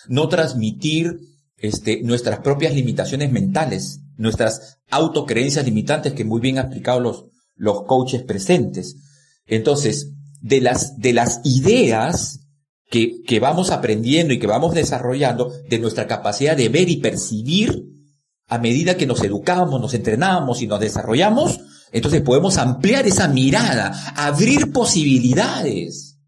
[0.10, 1.18] No transmitir
[1.62, 7.84] este, nuestras propias limitaciones mentales, nuestras autocreencias limitantes que muy bien han explicado los, los
[7.84, 8.96] coaches presentes.
[9.48, 12.42] Entonces, de las, de las ideas
[12.90, 17.86] que, que vamos aprendiendo y que vamos desarrollando, de nuestra capacidad de ver y percibir,
[18.48, 21.60] a medida que nos educamos, nos entrenamos y nos desarrollamos,
[21.92, 26.20] entonces podemos ampliar esa mirada, abrir posibilidades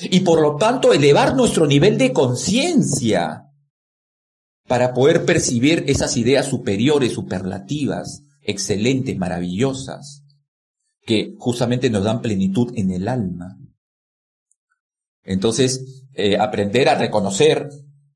[0.00, 3.51] y por lo tanto elevar nuestro nivel de conciencia
[4.72, 10.24] para poder percibir esas ideas superiores, superlativas, excelentes, maravillosas,
[11.04, 13.58] que justamente nos dan plenitud en el alma.
[15.24, 17.68] Entonces, eh, aprender a reconocer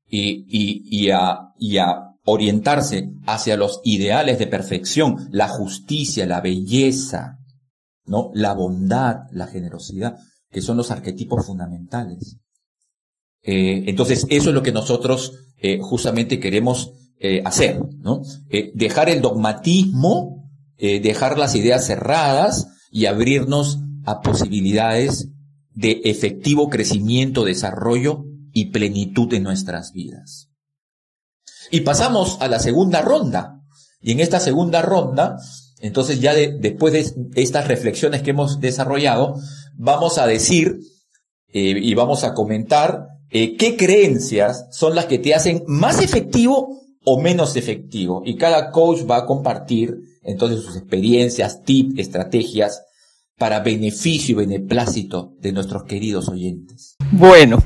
[0.09, 7.37] y, a, y a orientarse hacia los ideales de perfección, la justicia, la belleza,
[8.03, 8.31] ¿no?
[8.33, 10.17] La bondad, la generosidad,
[10.49, 12.39] que son los arquetipos fundamentales.
[13.47, 18.21] Eh, entonces, eso es lo que nosotros eh, justamente queremos eh, hacer, ¿no?
[18.75, 25.29] dejar el dogmatismo, dejar las ideas cerradas y abrirnos a posibilidades
[25.73, 30.51] de efectivo crecimiento, desarrollo y plenitud en nuestras vidas.
[31.71, 33.63] Y pasamos a la segunda ronda.
[33.99, 35.37] Y en esta segunda ronda,
[35.79, 39.39] entonces ya después de estas reflexiones que hemos desarrollado,
[39.73, 40.79] vamos a decir
[41.51, 47.21] y vamos a comentar eh, qué creencias son las que te hacen más efectivo o
[47.21, 48.21] menos efectivo.
[48.25, 52.83] Y cada coach va a compartir entonces sus experiencias, tips, estrategias
[53.37, 56.95] para beneficio y beneplácito de nuestros queridos oyentes.
[57.11, 57.63] Bueno,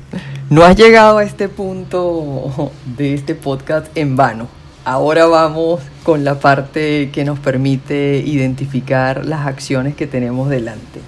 [0.50, 4.48] no has llegado a este punto de este podcast en vano.
[4.84, 11.00] Ahora vamos con la parte que nos permite identificar las acciones que tenemos delante.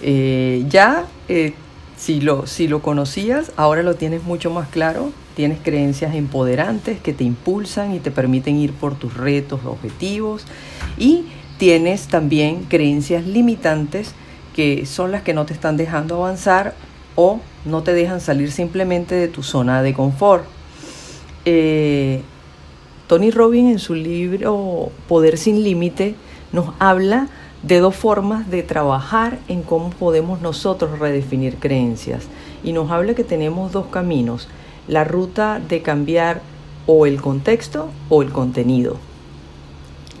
[0.00, 1.54] Eh, ya eh,
[2.02, 5.12] si lo, si lo conocías, ahora lo tienes mucho más claro.
[5.36, 10.44] Tienes creencias empoderantes que te impulsan y te permiten ir por tus retos, objetivos.
[10.98, 11.26] Y
[11.58, 14.16] tienes también creencias limitantes
[14.52, 16.74] que son las que no te están dejando avanzar
[17.14, 20.44] o no te dejan salir simplemente de tu zona de confort.
[21.44, 22.22] Eh,
[23.06, 26.16] Tony Robbins en su libro Poder sin Límite
[26.50, 27.28] nos habla
[27.62, 32.24] de dos formas de trabajar en cómo podemos nosotros redefinir creencias.
[32.64, 34.48] Y nos habla que tenemos dos caminos,
[34.88, 36.42] la ruta de cambiar
[36.86, 38.96] o el contexto o el contenido.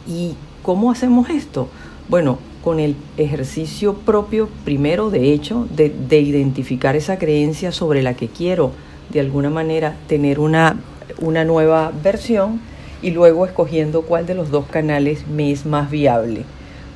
[0.06, 1.68] ¿Y cómo hacemos esto?
[2.08, 8.14] Bueno, con el ejercicio propio, primero, de hecho, de, de identificar esa creencia sobre la
[8.14, 8.70] que quiero,
[9.10, 10.78] de alguna manera, tener una,
[11.20, 12.60] una nueva versión
[13.02, 16.44] y luego escogiendo cuál de los dos canales me es más viable.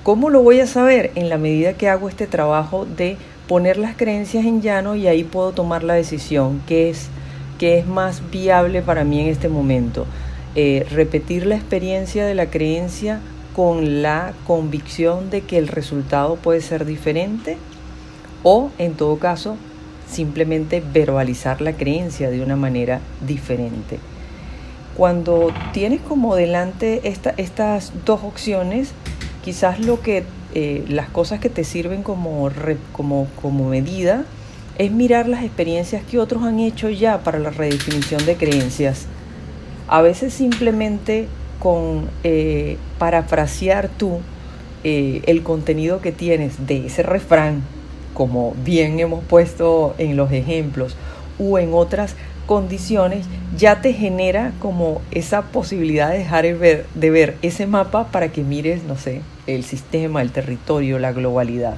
[0.07, 1.11] ¿Cómo lo voy a saber?
[1.17, 3.17] En la medida que hago este trabajo de
[3.49, 7.09] poner las creencias en llano y ahí puedo tomar la decisión que es,
[7.59, 10.07] que es más viable para mí en este momento.
[10.55, 13.19] Eh, repetir la experiencia de la creencia
[13.57, 17.57] con la convicción de que el resultado puede ser diferente
[18.45, 19.57] o en todo caso
[20.09, 23.99] simplemente verbalizar la creencia de una manera diferente.
[24.97, 28.95] Cuando tienes como delante estas dos opciones,
[29.47, 30.25] quizás lo que
[30.55, 32.51] eh, las cosas que te sirven como,
[32.93, 34.25] como, medida
[34.77, 39.07] es mirar las experiencias que otros han hecho ya para la redefinición de creencias.
[39.87, 41.29] A veces simplemente
[41.61, 44.19] con eh, parafrasear tú
[44.83, 47.63] eh, el contenido que tienes de ese refrán,
[48.15, 50.97] como bien hemos puesto en los ejemplos,
[51.39, 52.17] o en otras
[52.47, 53.27] condiciones,
[53.57, 58.83] ya te genera como esa posibilidad de dejar de ver ese mapa para que mires,
[58.83, 61.77] no sé, el sistema, el territorio, la globalidad.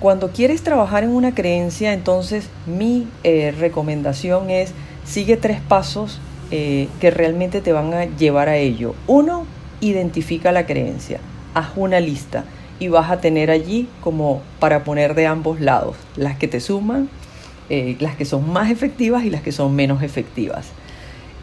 [0.00, 4.72] Cuando quieres trabajar en una creencia, entonces mi eh, recomendación es
[5.04, 8.94] sigue tres pasos eh, que realmente te van a llevar a ello.
[9.06, 9.44] Uno,
[9.80, 11.20] identifica la creencia,
[11.54, 12.44] haz una lista
[12.78, 17.10] y vas a tener allí como para poner de ambos lados, las que te suman,
[17.68, 20.72] eh, las que son más efectivas y las que son menos efectivas.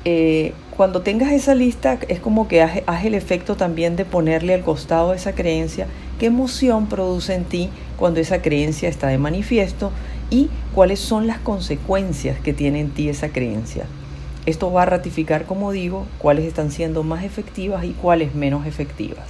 [0.10, 4.54] Eh, cuando tengas esa lista es como que haz, haz el efecto también de ponerle
[4.54, 5.86] al costado esa creencia,
[6.18, 9.92] qué emoción produce en ti cuando esa creencia está de manifiesto
[10.30, 13.84] y cuáles son las consecuencias que tiene en ti esa creencia.
[14.46, 19.28] Esto va a ratificar, como digo, cuáles están siendo más efectivas y cuáles menos efectivas.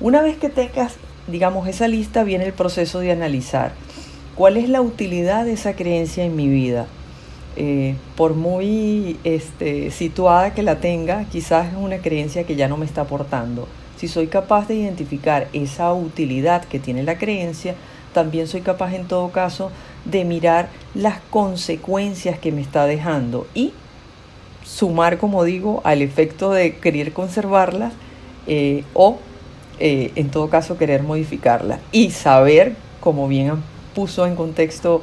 [0.00, 0.96] Una vez que tengas,
[1.28, 3.72] digamos, esa lista, viene el proceso de analizar
[4.34, 6.88] cuál es la utilidad de esa creencia en mi vida.
[7.56, 12.76] Eh, por muy este, situada que la tenga, quizás es una creencia que ya no
[12.76, 13.68] me está aportando.
[13.96, 17.76] Si soy capaz de identificar esa utilidad que tiene la creencia,
[18.12, 19.70] también soy capaz en todo caso
[20.04, 23.72] de mirar las consecuencias que me está dejando y
[24.64, 27.92] sumar, como digo, al efecto de querer conservarla
[28.46, 29.18] eh, o,
[29.78, 31.78] eh, en todo caso, querer modificarla.
[31.92, 33.62] Y saber, como bien
[33.94, 35.02] puso en contexto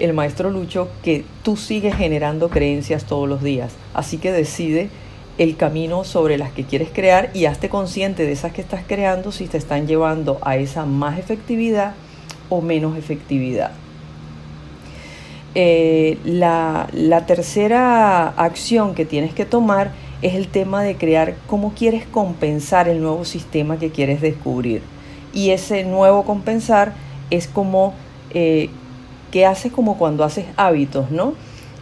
[0.00, 3.72] el maestro Lucho, que tú sigues generando creencias todos los días.
[3.94, 4.90] Así que decide
[5.38, 9.32] el camino sobre las que quieres crear y hazte consciente de esas que estás creando
[9.32, 11.94] si te están llevando a esa más efectividad
[12.48, 13.72] o menos efectividad.
[15.54, 16.88] Eh, la,
[17.26, 19.92] tercera acción que tienes que tomar
[20.22, 24.82] es el tema de crear cómo quieres compensar el nuevo sistema que quieres descubrir.
[25.32, 26.92] Y ese nuevo compensar
[27.30, 27.94] es como
[28.32, 28.68] eh,
[29.30, 31.34] que haces como cuando haces hábitos, ¿no?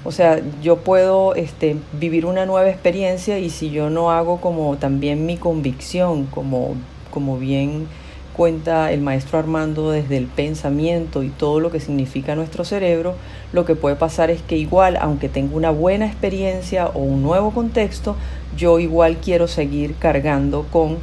[0.05, 4.77] O sea, yo puedo este, vivir una nueva experiencia y si yo no hago como
[4.77, 6.77] también mi convicción, como,
[7.11, 7.89] como bien
[8.33, 13.17] cuenta el maestro Armando desde el pensamiento y todo lo que significa nuestro cerebro,
[13.53, 17.51] lo que puede pasar es que igual, aunque tenga una buena experiencia o un nuevo
[17.51, 18.15] contexto,
[18.57, 20.99] yo igual quiero seguir cargando con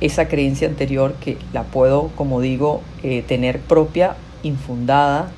[0.00, 5.30] esa creencia anterior que la puedo, como digo, eh, tener propia, infundada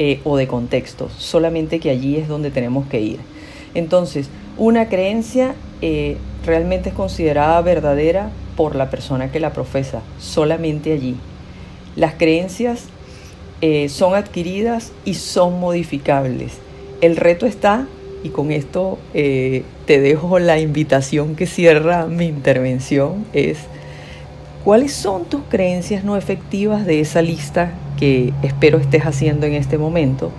[0.00, 3.20] eh, o de contexto, solamente que allí es donde tenemos que ir.
[3.74, 4.28] Entonces,
[4.58, 11.14] una creencia eh, realmente es considerada verdadera por la persona que la profesa, solamente allí.
[11.94, 12.86] Las creencias
[13.60, 16.54] eh, son adquiridas y son modificables.
[17.00, 17.86] El reto está,
[18.24, 23.58] y con esto te dejo la invitación que cierra mi intervención, es
[24.64, 27.74] cuáles son tus creencias no efectivas de esa lista
[28.42, 30.30] espero estés haciendo en este momento.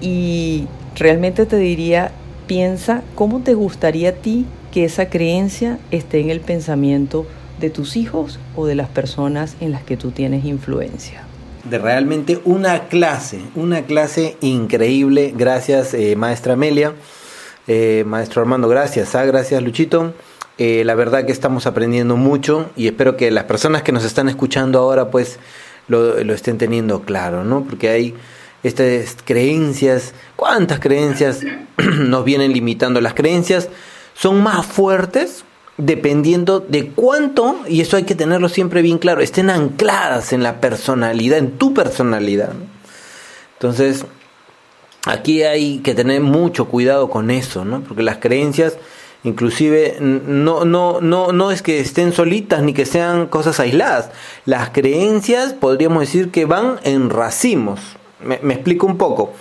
[0.00, 2.12] Y realmente te diría,
[2.46, 7.26] piensa cómo te gustaría a ti que esa creencia esté en el pensamiento
[7.60, 11.22] de tus hijos o de las personas en las que tú tienes influencia.
[11.64, 15.32] De realmente una clase, una clase increíble.
[15.36, 16.92] Gracias, eh, maestra Amelia.
[17.66, 19.14] Eh, maestro Armando, gracias.
[19.14, 20.12] Ah, gracias, Luchito.
[20.58, 24.28] Eh, la verdad que estamos aprendiendo mucho y espero que las personas que nos están
[24.28, 25.38] escuchando ahora pues
[25.88, 27.64] lo, lo estén teniendo claro, ¿no?
[27.64, 28.14] Porque hay
[28.62, 31.40] estas creencias, cuántas creencias
[31.76, 33.00] nos vienen limitando.
[33.00, 33.68] Las creencias
[34.14, 35.44] son más fuertes
[35.76, 40.60] dependiendo de cuánto, y eso hay que tenerlo siempre bien claro, estén ancladas en la
[40.60, 42.52] personalidad, en tu personalidad.
[43.54, 44.04] Entonces,
[45.04, 47.82] aquí hay que tener mucho cuidado con eso, ¿no?
[47.82, 48.76] Porque las creencias,
[49.24, 54.10] inclusive, no, no, no, no es que estén solitas ni que sean cosas aisladas.
[54.44, 57.80] Las creencias, podríamos decir que van en racimos.
[58.20, 59.32] Me, explico un poco.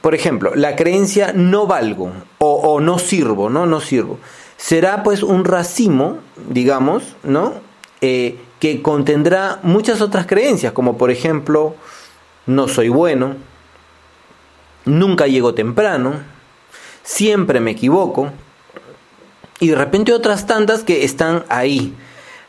[0.00, 3.64] Por ejemplo, la creencia no valgo o, no sirvo, ¿no?
[3.64, 4.18] No sirvo.
[4.58, 6.18] Será pues un racimo,
[6.50, 7.54] digamos, ¿no?
[8.02, 11.74] Eh, que contendrá muchas otras creencias, como por ejemplo,
[12.46, 13.36] no soy bueno,
[14.84, 16.14] nunca llego temprano,
[17.02, 18.30] siempre me equivoco,
[19.60, 21.94] y de repente otras tantas que están ahí,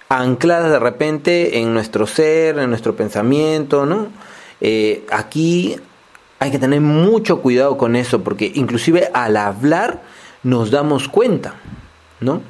[0.09, 4.07] ancladas de repente en nuestro ser, en nuestro pensamiento, ¿no?
[4.61, 5.75] Eh, aquí
[6.39, 10.01] hay que tener mucho cuidado con eso, porque inclusive al hablar
[10.43, 11.55] nos damos cuenta,
[12.19, 12.41] ¿no?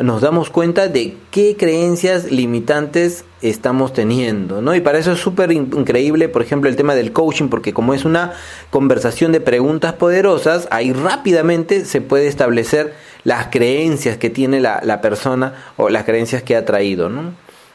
[0.00, 4.74] Nos damos cuenta de qué creencias limitantes estamos teniendo, ¿no?
[4.74, 8.04] Y para eso es súper increíble, por ejemplo, el tema del coaching, porque como es
[8.04, 8.32] una
[8.70, 12.94] conversación de preguntas poderosas, ahí rápidamente se puede establecer
[13.24, 17.32] las creencias que tiene la, la persona o las creencias que ha traído, ¿no?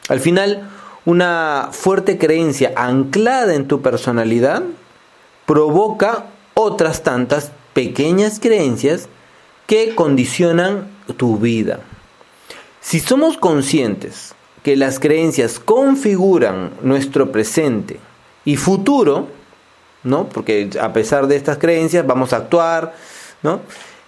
[0.08, 0.68] Al final,
[1.04, 4.62] una fuerte creencia anclada en tu personalidad
[5.46, 9.08] provoca otras tantas pequeñas creencias
[9.66, 11.80] que condicionan tu vida.
[12.80, 17.98] Si somos conscientes que las creencias configuran nuestro presente
[18.44, 19.28] y futuro,
[20.02, 20.28] ¿no?
[20.28, 22.94] Porque a pesar de estas creencias vamos a actuar,
[23.42, 23.60] ¿no?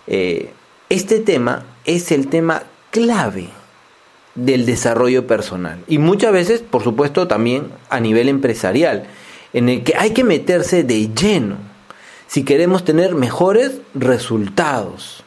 [0.07, 0.53] Eh,
[0.89, 3.49] este tema es el tema clave
[4.34, 9.07] del desarrollo personal y muchas veces, por supuesto, también a nivel empresarial
[9.53, 11.57] en el que hay que meterse de lleno
[12.26, 15.24] si queremos tener mejores resultados.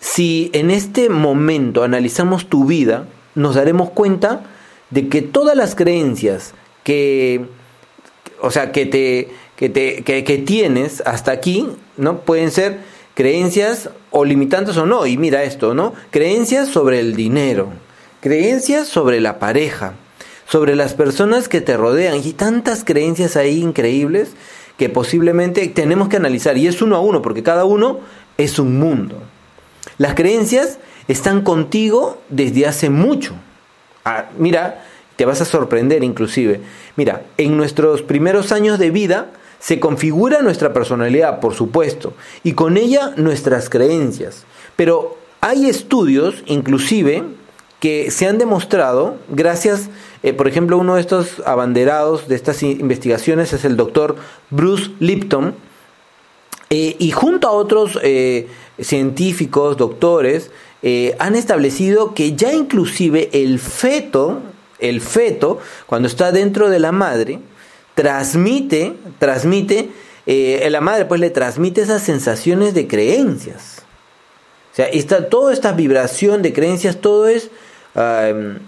[0.00, 4.44] Si en este momento analizamos tu vida, nos daremos cuenta
[4.88, 6.54] de que todas las creencias
[6.84, 7.44] que,
[8.40, 12.20] o sea, que te, que, te, que, tienes hasta aquí, ¿no?
[12.20, 12.78] Pueden ser
[13.20, 15.04] creencias o limitantes o no.
[15.04, 15.92] Y mira esto, ¿no?
[16.10, 17.68] Creencias sobre el dinero,
[18.22, 19.92] creencias sobre la pareja,
[20.48, 24.30] sobre las personas que te rodean y tantas creencias ahí increíbles
[24.78, 28.00] que posiblemente tenemos que analizar y es uno a uno porque cada uno
[28.38, 29.20] es un mundo.
[29.98, 33.34] Las creencias están contigo desde hace mucho.
[34.02, 36.62] Ah, mira, te vas a sorprender inclusive.
[36.96, 39.26] Mira, en nuestros primeros años de vida
[39.60, 44.44] se configura nuestra personalidad, por supuesto, y con ella nuestras creencias.
[44.74, 47.22] Pero hay estudios, inclusive,
[47.78, 49.88] que se han demostrado gracias,
[50.22, 54.16] eh, por ejemplo, uno de estos abanderados de estas investigaciones es el doctor
[54.50, 55.54] Bruce Lipton,
[56.70, 58.48] eh, y junto a otros eh,
[58.80, 60.50] científicos, doctores,
[61.18, 64.38] han establecido que ya inclusive el feto,
[64.78, 67.40] el feto, cuando está dentro de la madre,
[68.00, 69.90] transmite, transmite,
[70.26, 73.82] la madre pues le transmite esas sensaciones de creencias.
[74.72, 77.50] O sea, está, toda esta vibración de creencias, todo es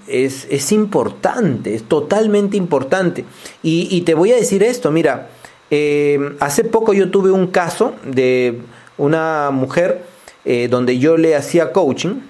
[0.08, 3.24] es, es, importante, es totalmente importante.
[3.62, 5.28] Y, te voy a decir esto, mira,
[5.70, 8.60] em, hace poco yo tuve un caso de
[8.98, 10.02] una mujer
[10.44, 12.20] eh, donde yo le hacía coaching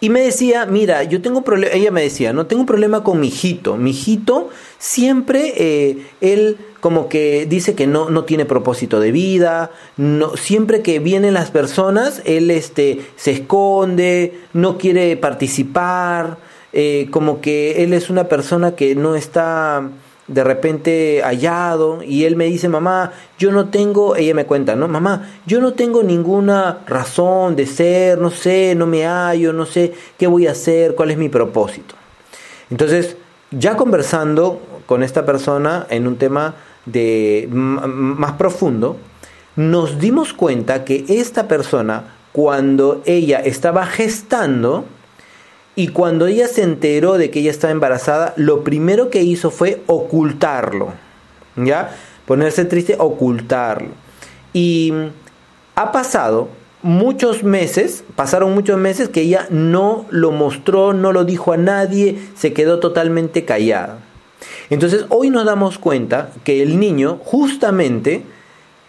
[0.00, 3.20] y me decía, mira, yo tengo problema, ella me decía, no tengo un problema con
[3.20, 3.76] mi hijito.
[3.76, 4.48] Mi hijito
[4.78, 10.80] siempre, eh, él como que dice que no, no tiene propósito de vida, no, siempre
[10.80, 16.38] que vienen las personas, él este, se esconde, no quiere participar,
[16.72, 19.90] eh, como que él es una persona que no está
[20.30, 24.86] de repente hallado y él me dice, mamá, yo no tengo, ella me cuenta, ¿no?
[24.86, 29.92] Mamá, yo no tengo ninguna razón de ser, no sé, no me hallo, no sé
[30.16, 31.96] qué voy a hacer, cuál es mi propósito.
[32.70, 33.16] Entonces,
[33.50, 36.54] ya conversando con esta persona en un tema
[36.86, 38.98] de más profundo,
[39.56, 44.84] nos dimos cuenta que esta persona, cuando ella estaba gestando,
[45.80, 49.80] y cuando ella se enteró de que ella estaba embarazada, lo primero que hizo fue
[49.86, 50.92] ocultarlo.
[51.56, 51.96] ¿Ya?
[52.26, 53.88] Ponerse triste, ocultarlo.
[54.52, 54.92] Y
[55.76, 56.48] ha pasado
[56.82, 62.18] muchos meses, pasaron muchos meses que ella no lo mostró, no lo dijo a nadie,
[62.36, 64.00] se quedó totalmente callada.
[64.68, 68.22] Entonces hoy nos damos cuenta que el niño justamente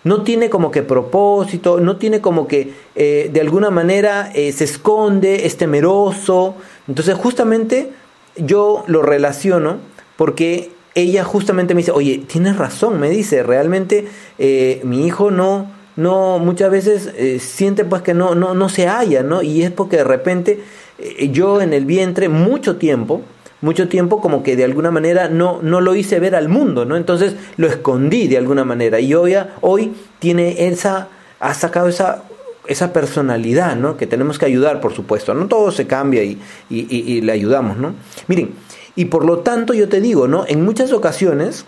[0.03, 4.63] no tiene como que propósito, no tiene como que eh, de alguna manera eh, se
[4.63, 6.55] esconde, es temeroso,
[6.87, 7.91] entonces justamente
[8.35, 9.77] yo lo relaciono
[10.17, 14.07] porque ella justamente me dice, oye, tienes razón, me dice, realmente
[14.37, 18.87] eh, mi hijo no, no, muchas veces eh, siente pues que no, no, no se
[18.87, 19.41] halla, ¿no?
[19.41, 20.61] Y es porque de repente
[20.99, 23.21] eh, yo en el vientre mucho tiempo,
[23.61, 26.97] mucho tiempo como que de alguna manera no, no lo hice ver al mundo, ¿no?
[26.97, 31.07] Entonces lo escondí de alguna manera y hoy, hoy tiene esa,
[31.39, 32.23] ha sacado esa
[32.67, 33.97] esa personalidad, ¿no?
[33.97, 35.33] Que tenemos que ayudar, por supuesto.
[35.33, 36.39] No todo se cambia y,
[36.69, 37.93] y, le ayudamos, ¿no?
[38.27, 38.53] Miren,
[38.95, 40.45] y por lo tanto yo te digo, ¿no?
[40.47, 41.65] En muchas ocasiones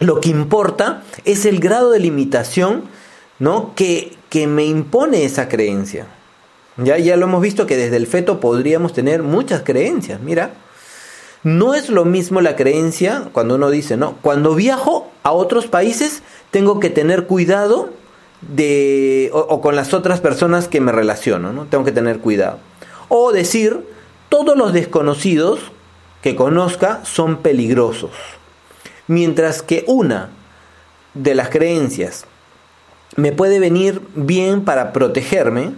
[0.00, 2.84] lo que importa es el grado de limitación,
[3.38, 3.74] ¿no?
[3.74, 6.06] Que, que me impone esa creencia.
[6.76, 10.52] Ya, ya lo hemos visto que desde el feto podríamos tener muchas creencias, mira.
[11.44, 16.22] No es lo mismo la creencia cuando uno dice, no, cuando viajo a otros países
[16.50, 17.90] tengo que tener cuidado
[18.40, 21.66] de, o, con las otras personas que me relaciono, ¿no?
[21.66, 22.58] Tengo que tener cuidado.
[23.08, 23.84] O decir,
[24.28, 25.60] todos los desconocidos
[26.22, 28.10] que conozca son peligrosos.
[29.06, 30.30] Mientras que una
[31.14, 32.26] de las creencias
[33.16, 35.72] me puede venir bien para protegerme,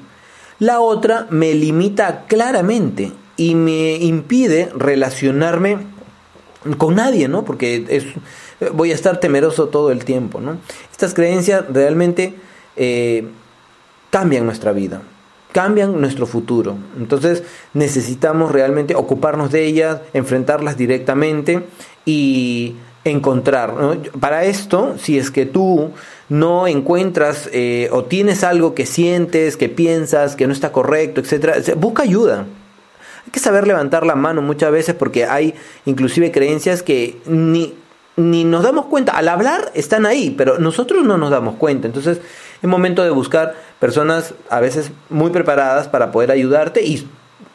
[0.58, 5.78] la otra me limita claramente y me impide relacionarme
[6.76, 7.44] con nadie, ¿no?
[7.44, 8.04] Porque es,
[8.72, 10.58] voy a estar temeroso todo el tiempo, ¿no?
[10.92, 12.34] Estas creencias realmente
[12.76, 13.26] eh,
[14.10, 15.02] cambian nuestra vida,
[15.52, 16.76] cambian nuestro futuro.
[16.98, 17.42] Entonces
[17.74, 21.64] necesitamos realmente ocuparnos de ellas, enfrentarlas directamente
[22.04, 23.74] y encontrar.
[24.18, 25.92] Para esto, si es que tú
[26.28, 31.56] no encuentras eh, o tienes algo que sientes, que piensas, que no está correcto, etcétera,
[31.76, 32.46] busca ayuda.
[33.24, 35.54] Hay que saber levantar la mano muchas veces porque hay
[35.86, 37.74] inclusive creencias que ni,
[38.16, 39.12] ni nos damos cuenta.
[39.12, 41.86] Al hablar están ahí, pero nosotros no nos damos cuenta.
[41.86, 42.20] Entonces
[42.62, 47.08] es momento de buscar personas a veces muy preparadas para poder ayudarte y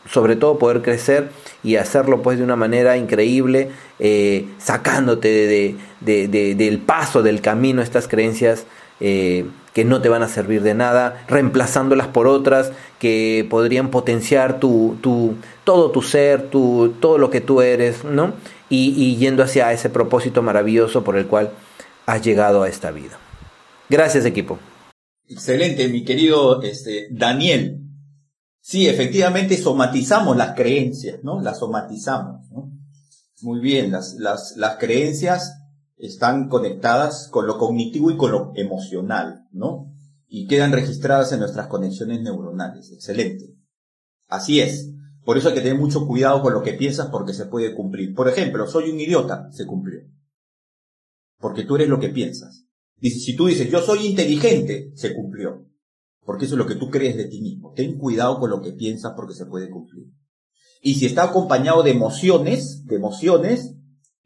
[0.09, 1.29] sobre todo poder crecer
[1.63, 8.07] y hacerlo pues de una manera increíble, eh, sacándote de, del paso, del camino, estas
[8.07, 8.65] creencias
[8.99, 14.59] eh, que no te van a servir de nada, reemplazándolas por otras que podrían potenciar
[14.59, 14.97] tu,
[15.63, 18.33] todo tu ser, tu, todo lo que tú eres, ¿no?
[18.69, 21.51] Y yendo hacia ese propósito maravilloso por el cual
[22.05, 23.17] has llegado a esta vida.
[23.89, 24.59] Gracias equipo.
[25.27, 27.81] Excelente, mi querido este, Daniel.
[28.61, 31.41] Sí, efectivamente somatizamos las creencias, ¿no?
[31.41, 32.71] Las somatizamos, ¿no?
[33.41, 35.53] Muy bien, las, las, las creencias
[35.97, 39.93] están conectadas con lo cognitivo y con lo emocional, ¿no?
[40.27, 42.91] Y quedan registradas en nuestras conexiones neuronales.
[42.91, 43.55] Excelente.
[44.27, 44.91] Así es.
[45.23, 48.13] Por eso hay que tener mucho cuidado con lo que piensas porque se puede cumplir.
[48.13, 50.01] Por ejemplo, soy un idiota, se cumplió.
[51.39, 52.64] Porque tú eres lo que piensas.
[53.09, 55.65] Si tú dices, yo soy inteligente, se cumplió
[56.25, 57.71] porque eso es lo que tú crees de ti mismo.
[57.73, 60.07] Ten cuidado con lo que piensas porque se puede cumplir.
[60.81, 63.75] Y si está acompañado de emociones, de emociones,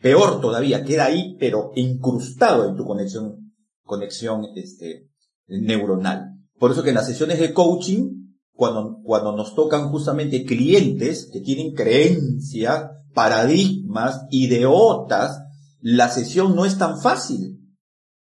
[0.01, 3.53] peor todavía, queda ahí, pero incrustado en tu conexión,
[3.83, 5.09] conexión este,
[5.47, 6.35] neuronal.
[6.57, 11.41] Por eso que en las sesiones de coaching, cuando, cuando nos tocan justamente clientes que
[11.41, 15.41] tienen creencias, paradigmas, ideotas,
[15.81, 17.58] la sesión no es tan fácil.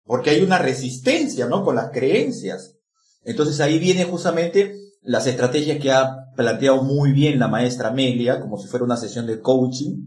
[0.03, 1.63] Porque hay una resistencia, ¿no?
[1.63, 2.75] Con las creencias.
[3.23, 8.57] Entonces ahí viene justamente las estrategias que ha planteado muy bien la maestra Amelia, como
[8.57, 9.97] si fuera una sesión de coaching,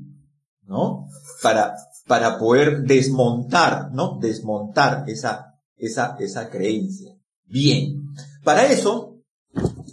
[0.63, 1.09] ¿no?
[1.43, 1.75] Para,
[2.07, 4.19] para poder desmontar, ¿no?
[4.21, 7.17] Desmontar esa, esa, esa creencia.
[7.47, 8.03] Bien.
[8.43, 9.19] Para eso,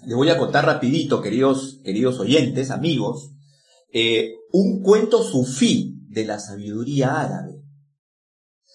[0.05, 3.31] les voy a contar rapidito, queridos, queridos oyentes, amigos,
[3.93, 7.61] eh, un cuento sufí de la sabiduría árabe.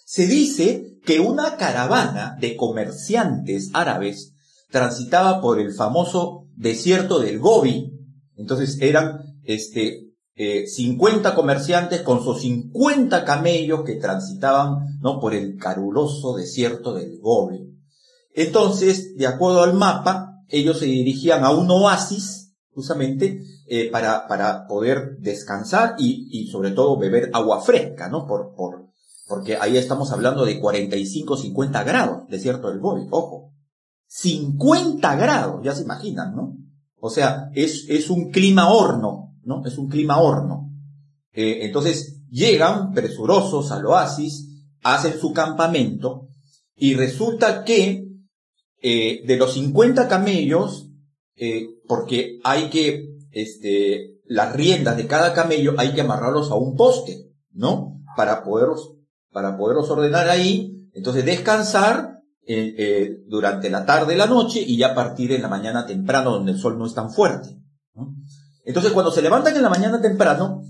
[0.05, 4.34] Se dice que una caravana de comerciantes árabes
[4.70, 7.92] transitaba por el famoso desierto del Gobi.
[8.34, 15.20] Entonces eran este, eh, 50 comerciantes con sus 50 camellos que transitaban ¿no?
[15.20, 17.72] por el caruloso desierto del Gobi.
[18.34, 24.66] Entonces, de acuerdo al mapa, ellos se dirigían a un oasis, justamente, eh, para, para
[24.66, 28.26] poder descansar y, y sobre todo beber agua fresca, ¿no?
[28.26, 28.86] Por, por,
[29.27, 33.53] porque ahí estamos hablando de 45, 50 grados, desierto del Gobi, ojo.
[34.07, 36.57] 50 grados, ya se imaginan, ¿no?
[36.99, 39.64] O sea, es, es un clima horno, ¿no?
[39.66, 40.70] Es un clima horno.
[41.33, 44.49] Eh, entonces llegan presurosos al oasis,
[44.83, 46.29] hacen su campamento
[46.74, 48.07] y resulta que
[48.81, 50.89] eh, de los 50 camellos,
[51.35, 56.77] eh, porque hay que, este, las riendas de cada camello hay que amarrarlos a un
[56.77, 58.01] poste, ¿no?
[58.16, 58.95] Para poderlos,
[59.37, 64.95] para poderlos ordenar ahí, entonces descansar eh, eh, durante la tarde la noche y ya
[64.95, 67.55] partir en la mañana temprano donde el sol no es tan fuerte.
[68.64, 70.62] Entonces cuando se levantan en la mañana temprano,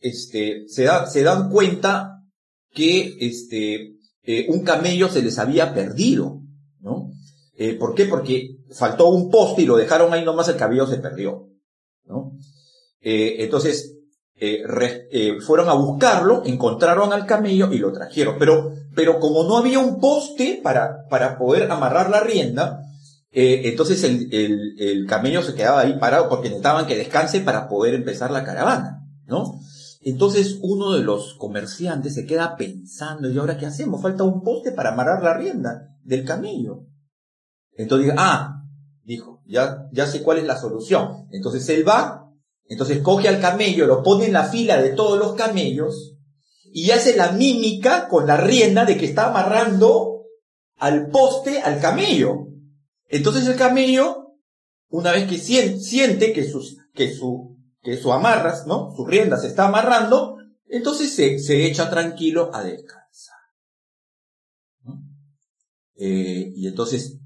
[0.00, 2.20] este, se, da, se dan cuenta
[2.72, 6.42] que este, eh, un camello se les había perdido.
[6.80, 7.12] ¿no?
[7.78, 8.06] ¿Por qué?
[8.06, 11.48] Porque faltó un poste y lo dejaron ahí nomás, el camello se perdió.
[12.06, 12.32] ¿no?
[13.00, 13.93] entonces,
[15.46, 18.36] fueron a buscarlo, encontraron al camello y lo trajeron.
[18.38, 22.84] Pero pero como no había un poste para, para poder amarrar la rienda,
[23.32, 27.68] eh, entonces el, el, el, camello se quedaba ahí parado porque necesitaban que descanse para
[27.68, 29.60] poder empezar la caravana, ¿no?
[30.02, 34.02] Entonces uno de los comerciantes se queda pensando, ¿y ahora qué hacemos?
[34.02, 36.86] Falta un poste para amarrar la rienda del camello.
[37.76, 38.62] Entonces, ah,
[39.02, 41.26] dijo, ya, ya sé cuál es la solución.
[41.32, 42.23] Entonces él va,
[42.66, 46.14] entonces coge al camello, lo pone en la fila de todos los camellos,
[46.72, 50.24] y hace la mímica con la rienda de que está amarrando
[50.76, 52.48] al poste al camello.
[53.08, 54.34] Entonces el camello,
[54.88, 58.92] una vez que siente que sus, que su, que su amarras, ¿no?
[58.96, 60.36] Su rienda se está amarrando,
[60.66, 63.38] entonces se, se echa tranquilo a descansar.
[65.96, 67.18] Eh, y entonces,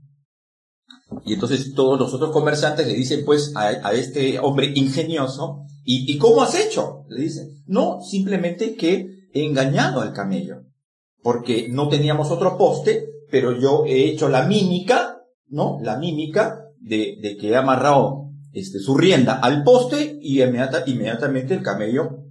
[1.25, 6.19] y entonces todos los otros comerciantes le dicen pues a, este hombre ingenioso, ¿y, ¿y
[6.19, 7.05] cómo has hecho?
[7.09, 10.65] Le dicen, no, simplemente que he engañado al camello,
[11.23, 15.79] porque no teníamos otro poste, pero yo he hecho la mímica, ¿no?
[15.83, 21.55] La mímica de, de que he amarrado este, su rienda al poste y inmediata, inmediatamente
[21.55, 22.25] el camello.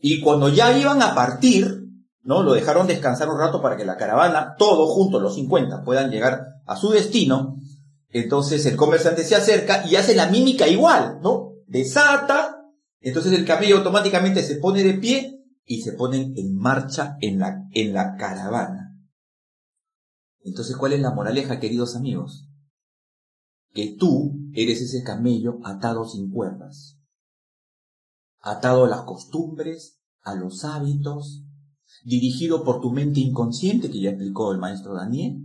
[0.00, 1.82] Y cuando ya iban a partir,
[2.22, 2.42] ¿no?
[2.42, 6.42] Lo dejaron descansar un rato para que la caravana, todos juntos, los 50, puedan llegar
[6.66, 7.56] a su destino.
[8.12, 11.54] Entonces el comerciante se acerca y hace la mímica igual, ¿no?
[11.66, 12.62] Desata,
[13.00, 17.66] entonces el camello automáticamente se pone de pie y se ponen en marcha en la,
[17.72, 18.98] en la caravana.
[20.44, 22.48] Entonces, ¿cuál es la moraleja, queridos amigos?
[23.72, 26.98] Que tú eres ese camello atado sin cuerdas,
[28.40, 31.44] atado a las costumbres, a los hábitos,
[32.04, 35.38] dirigido por tu mente inconsciente, que ya explicó el maestro Daniel,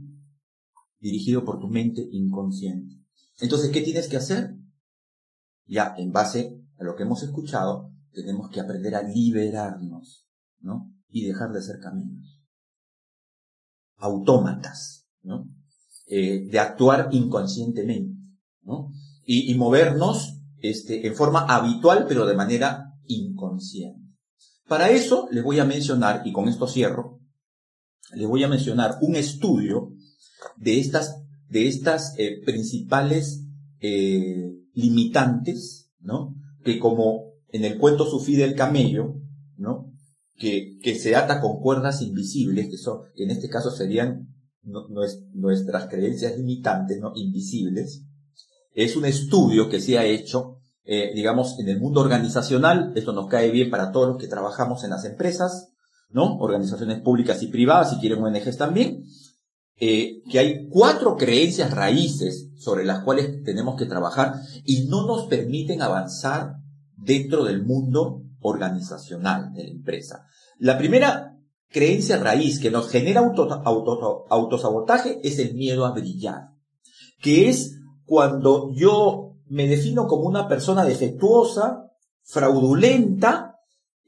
[0.99, 2.95] dirigido por tu mente inconsciente.
[3.39, 4.55] Entonces, ¿qué tienes que hacer?
[5.65, 10.27] Ya en base a lo que hemos escuchado, tenemos que aprender a liberarnos,
[10.59, 10.93] ¿no?
[11.09, 12.41] Y dejar de ser caminos.
[13.97, 15.49] Autómatas, ¿no?
[16.07, 18.17] Eh, de actuar inconscientemente,
[18.63, 18.91] ¿no?
[19.25, 24.07] Y, y movernos este, en forma habitual, pero de manera inconsciente.
[24.67, 27.21] Para eso les voy a mencionar, y con esto cierro,
[28.13, 29.93] les voy a mencionar un estudio
[30.58, 33.43] de estas, de estas eh, principales
[33.80, 36.36] eh, limitantes, ¿no?
[36.64, 39.16] Que como en el cuento sufí del camello,
[39.55, 39.93] ¿no?
[40.36, 44.28] Que, que se ata con cuerdas invisibles, que son, en este caso serían
[45.34, 47.14] nuestras creencias limitantes, ¿no?
[47.16, 48.03] Invisibles.
[48.74, 52.91] Es un estudio que se ha hecho, eh, digamos, en el mundo organizacional.
[52.95, 55.70] Esto nos cae bien para todos los que trabajamos en las empresas,
[56.10, 56.38] ¿no?
[56.38, 59.03] Organizaciones públicas y privadas, si quieren ONGs también.
[59.80, 64.34] Eh, que hay cuatro creencias raíces sobre las cuales tenemos que trabajar
[64.65, 66.55] y no nos permiten avanzar
[66.95, 70.25] dentro del mundo organizacional de la empresa.
[70.57, 71.38] La primera
[71.69, 76.49] creencia raíz que nos genera autosabotaje es el miedo a brillar,
[77.21, 81.91] que es cuando yo me defino como una persona defectuosa,
[82.23, 83.55] fraudulenta,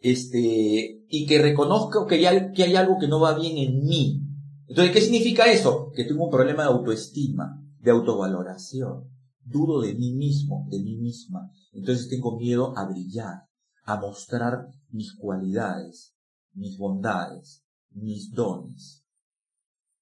[0.01, 4.21] este, y que reconozco que hay, que hay algo que no va bien en mí.
[4.69, 5.91] Entonces, ¿qué significa eso?
[5.93, 9.09] Que tengo un problema de autoestima, de autovaloración
[9.49, 11.51] dudo de mí mismo, de mí misma.
[11.73, 13.47] Entonces tengo miedo a brillar,
[13.83, 16.13] a mostrar mis cualidades,
[16.53, 19.03] mis bondades, mis dones.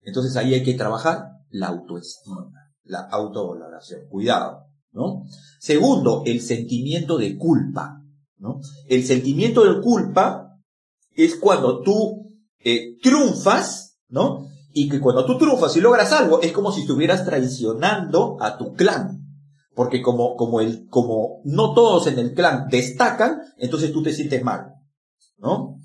[0.01, 2.51] Entonces ahí hay que trabajar la autoestima,
[2.83, 4.07] la autovaloración.
[4.09, 5.25] Cuidado, ¿no?
[5.59, 8.01] Segundo, el sentimiento de culpa,
[8.37, 8.59] ¿no?
[8.87, 10.59] El sentimiento de culpa
[11.11, 14.47] es cuando tú eh, triunfas, ¿no?
[14.77, 18.75] Y que cuando tú triunfas y logras algo, es como si estuvieras traicionando a tu
[18.75, 19.25] clan.
[19.73, 24.43] Porque como, como, el, como no todos en el clan destacan, entonces tú te sientes
[24.43, 24.75] mal,
[25.39, 25.79] ¿no?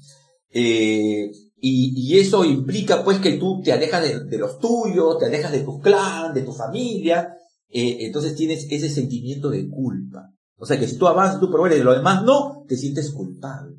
[0.50, 5.60] Eh, y, eso implica pues que tú te alejas de, los tuyos, te alejas de
[5.60, 7.34] tu clan, de tu familia,
[7.70, 10.34] eh, entonces tienes ese sentimiento de culpa.
[10.58, 13.74] O sea que si tú avanzas, tú progresas y lo demás no, te sientes culpable.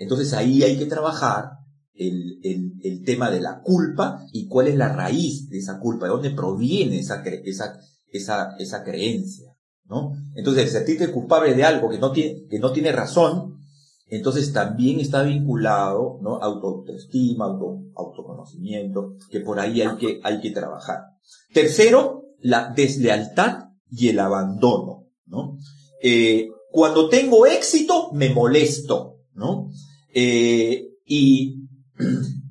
[0.00, 1.63] Entonces ahí hay que trabajar
[1.94, 6.06] el, el, el, tema de la culpa y cuál es la raíz de esa culpa,
[6.06, 7.78] de dónde proviene esa, esa,
[8.10, 10.12] esa, esa creencia, ¿no?
[10.34, 13.58] Entonces, el sentirte culpable de algo que no tiene, que no tiene razón,
[14.06, 16.36] entonces también está vinculado, ¿no?
[16.36, 21.00] Autoestima, auto, autoconocimiento, que por ahí hay que, hay que trabajar.
[21.52, 25.58] Tercero, la deslealtad y el abandono, ¿no?
[26.02, 29.70] Eh, cuando tengo éxito, me molesto, ¿no?
[30.12, 31.63] Eh, y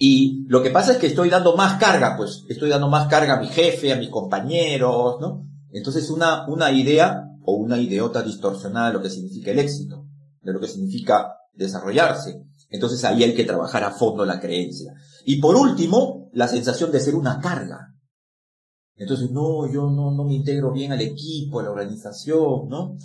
[0.00, 3.36] Y lo que pasa es que estoy dando más carga, pues estoy dando más carga
[3.36, 5.44] a mi jefe, a mis compañeros, ¿no?
[5.72, 10.06] Entonces una, una idea o una ideota distorsionada de lo que significa el éxito,
[10.40, 12.44] de lo que significa desarrollarse.
[12.70, 14.94] Entonces ahí hay que trabajar a fondo la creencia.
[15.24, 17.94] Y por último, la sensación de ser una carga.
[18.96, 22.96] Entonces, no, yo no, no me integro bien al equipo, a la organización, ¿no?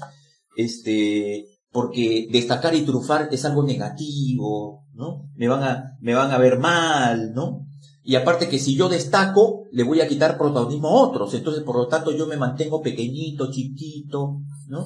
[0.56, 5.30] Este, porque destacar y trufar es algo negativo, ¿no?
[5.36, 7.68] Me van a, me van a ver mal, ¿no?
[8.04, 11.34] Y aparte que si yo destaco, le voy a quitar protagonismo a otros.
[11.34, 14.86] Entonces, por lo tanto, yo me mantengo pequeñito, chiquito, ¿no?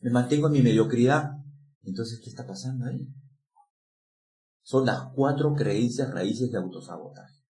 [0.00, 1.32] Me mantengo en mi mediocridad.
[1.82, 3.06] Entonces, ¿qué está pasando ahí?
[4.68, 7.42] son las cuatro creencias raíces de autosabotaje.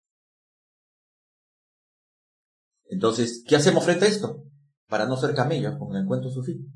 [2.90, 4.44] Entonces, ¿qué hacemos frente a esto?
[4.86, 6.70] Para no ser camellos con el encuentro su fin.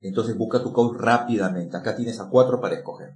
[0.00, 1.78] Entonces busca tu coach rápidamente.
[1.78, 3.14] Acá tienes a cuatro para escoger.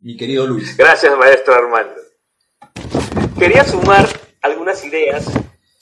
[0.00, 0.76] Mi querido Luis.
[0.76, 2.00] Gracias, maestro Armando.
[3.36, 4.08] Quería sumar
[4.42, 5.26] algunas ideas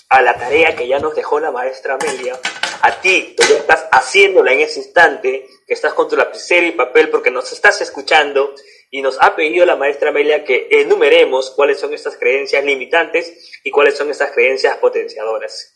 [0.09, 2.39] a la tarea que ya nos dejó la maestra Amelia,
[2.81, 6.73] a ti, que ya estás haciéndola en ese instante, que estás con tu lapicero y
[6.73, 8.55] papel porque nos estás escuchando
[8.91, 13.71] y nos ha pedido la maestra Amelia que enumeremos cuáles son estas creencias limitantes y
[13.71, 15.75] cuáles son estas creencias potenciadoras.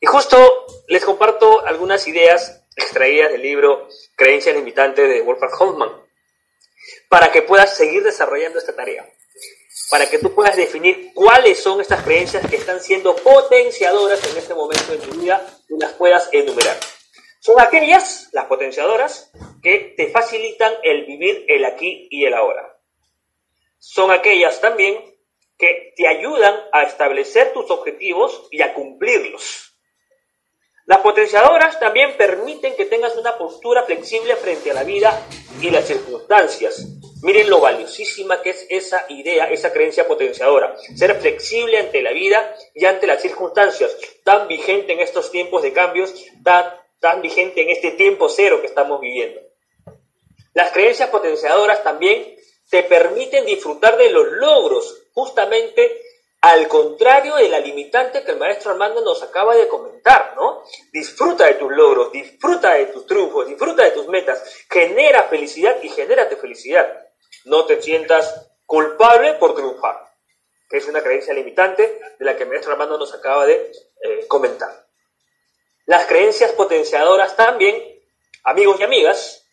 [0.00, 0.38] Y justo
[0.88, 6.03] les comparto algunas ideas extraídas del libro Creencias limitantes de Wolfgang Hoffman
[7.14, 9.08] para que puedas seguir desarrollando esta tarea
[9.88, 14.52] para que tú puedas definir cuáles son estas creencias que están siendo potenciadoras en este
[14.52, 16.76] momento de tu vida y las puedas enumerar.
[17.38, 19.30] Son aquellas, las potenciadoras,
[19.62, 22.80] que te facilitan el vivir el aquí y el ahora.
[23.78, 24.98] Son aquellas también
[25.56, 29.73] que te ayudan a establecer tus objetivos y a cumplirlos.
[30.86, 35.26] Las potenciadoras también permiten que tengas una postura flexible frente a la vida
[35.60, 36.86] y las circunstancias,
[37.24, 40.76] Miren lo valiosísima que es esa idea, esa creencia potenciadora.
[40.94, 43.96] Ser flexible ante la vida y ante las circunstancias.
[44.24, 46.12] Tan vigente en estos tiempos de cambios,
[46.42, 46.66] tan,
[47.00, 49.40] tan vigente en este tiempo cero que estamos viviendo.
[50.52, 52.36] Las creencias potenciadoras también
[52.68, 56.02] te permiten disfrutar de los logros, justamente
[56.44, 60.62] al contrario de la limitante que el maestro Armando nos acaba de comentar, ¿no?
[60.92, 65.88] Disfruta de tus logros, disfruta de tus triunfos, disfruta de tus metas, genera felicidad y
[65.88, 66.86] genérate felicidad
[67.44, 69.96] no te sientas culpable por triunfar,
[70.68, 73.72] que es una creencia limitante de la que el maestro Armando nos acaba de
[74.02, 74.86] eh, comentar.
[75.86, 77.82] Las creencias potenciadoras también,
[78.42, 79.46] amigos y amigas,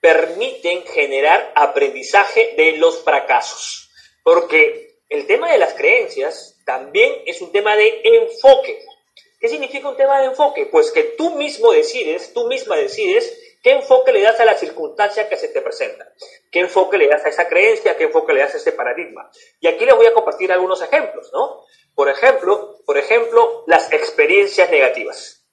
[0.00, 3.90] permiten generar aprendizaje de los fracasos,
[4.22, 8.84] porque el tema de las creencias también es un tema de enfoque.
[9.40, 10.66] ¿Qué significa un tema de enfoque?
[10.66, 15.28] Pues que tú mismo decides, tú misma decides ¿Qué enfoque le das a la circunstancia
[15.28, 16.06] que se te presenta?
[16.52, 17.96] ¿Qué enfoque le das a esa creencia?
[17.96, 19.28] ¿Qué enfoque le das a ese paradigma?
[19.58, 21.64] Y aquí les voy a compartir algunos ejemplos, ¿no?
[21.92, 25.48] Por ejemplo, por ejemplo, las experiencias negativas.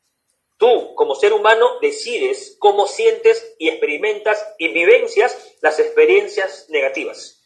[0.57, 7.42] Tú, como ser humano, decides cómo sientes y experimentas y vivencias las experiencias negativas.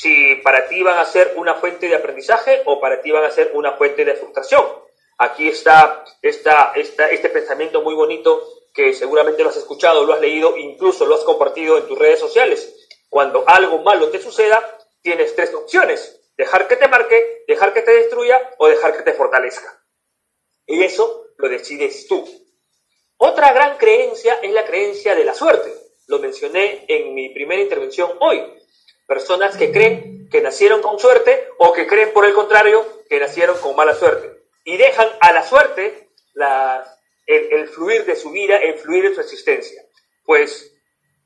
[0.00, 3.32] Si para ti van a ser una fuente de aprendizaje o para ti van a
[3.32, 4.64] ser una fuente de frustración.
[5.18, 10.20] Aquí está, está, está este pensamiento muy bonito que seguramente lo has escuchado, lo has
[10.20, 12.72] leído, incluso lo has compartido en tus redes sociales.
[13.08, 16.20] Cuando algo malo te suceda, tienes tres opciones.
[16.36, 19.82] Dejar que te marque, dejar que te destruya o dejar que te fortalezca.
[20.64, 22.24] Y eso lo decides tú.
[23.16, 25.74] Otra gran creencia es la creencia de la suerte.
[26.06, 28.57] Lo mencioné en mi primera intervención hoy.
[29.08, 33.58] Personas que creen que nacieron con suerte o que creen por el contrario que nacieron
[33.58, 34.42] con mala suerte.
[34.64, 36.86] Y dejan a la suerte las
[37.28, 39.82] el, fluir de su vida, el fluir de su existencia.
[40.24, 40.74] Pues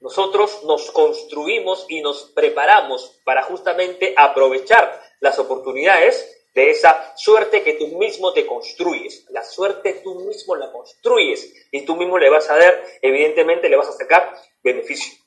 [0.01, 7.74] nosotros nos construimos y nos preparamos para justamente aprovechar las oportunidades de esa suerte que
[7.74, 9.26] tú mismo te construyes.
[9.30, 13.76] La suerte tú mismo la construyes y tú mismo le vas a dar, evidentemente le
[13.76, 15.22] vas a sacar beneficio.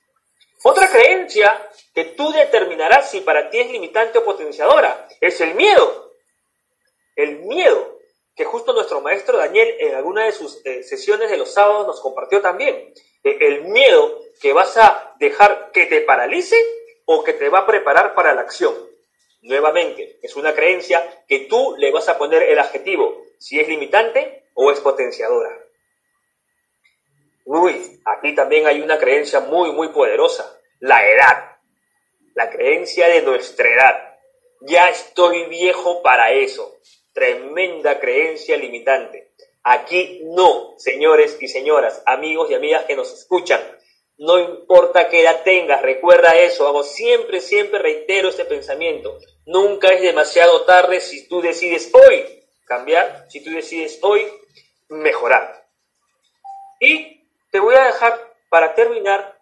[0.67, 6.11] Otra creencia que tú determinarás si para ti es limitante o potenciadora es el miedo.
[7.15, 7.99] El miedo
[8.35, 12.01] que justo nuestro maestro Daniel en alguna de sus eh, sesiones de los sábados nos
[12.01, 12.91] compartió también.
[13.23, 16.57] el miedo que vas a dejar que te paralice
[17.05, 18.73] o que te va a preparar para la acción.
[19.43, 24.47] Nuevamente, es una creencia que tú le vas a poner el adjetivo, si es limitante
[24.55, 25.65] o es potenciadora.
[27.45, 30.54] Uy, aquí también hay una creencia muy, muy poderosa,
[30.85, 31.57] la edad,
[32.35, 34.17] la creencia de nuestra edad.
[34.61, 36.75] Ya estoy viejo para eso
[37.15, 39.31] tremenda creencia limitante.
[39.63, 43.61] Aquí no, señores y señoras, amigos y amigas que nos escuchan.
[44.17, 49.17] No importa qué edad tengas, recuerda eso, hago siempre, siempre reitero este pensamiento.
[49.45, 54.27] Nunca es demasiado tarde si tú decides hoy cambiar, si tú decides hoy
[54.89, 55.67] mejorar.
[56.81, 59.34] Y te voy a dejar para terminar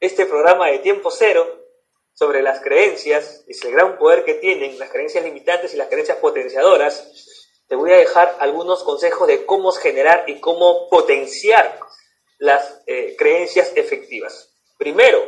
[0.00, 1.64] este programa de tiempo cero
[2.12, 6.18] sobre las creencias y el gran poder que tienen las creencias limitantes y las creencias
[6.18, 11.78] potenciadoras, te voy a dejar algunos consejos de cómo generar y cómo potenciar
[12.38, 14.54] las eh, creencias efectivas.
[14.78, 15.18] Primero,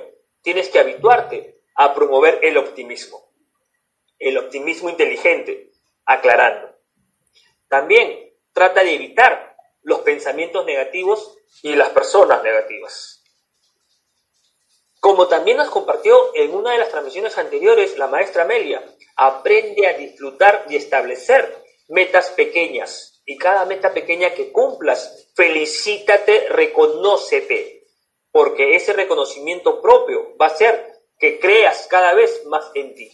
[0.43, 3.33] tienes que habituarte a promover el optimismo,
[4.19, 5.73] el optimismo inteligente,
[6.05, 6.75] aclarando.
[7.69, 13.18] También trata de evitar los pensamientos negativos y las personas negativas.
[15.01, 18.83] Como también nos compartió en una de las transmisiones anteriores la maestra Amelia,
[19.17, 23.23] aprende a disfrutar y establecer metas pequeñas.
[23.25, 27.85] Y cada meta pequeña que cumplas, felicítate, reconócete,
[28.33, 33.11] porque ese reconocimiento propio va a hacer que creas cada vez más en ti.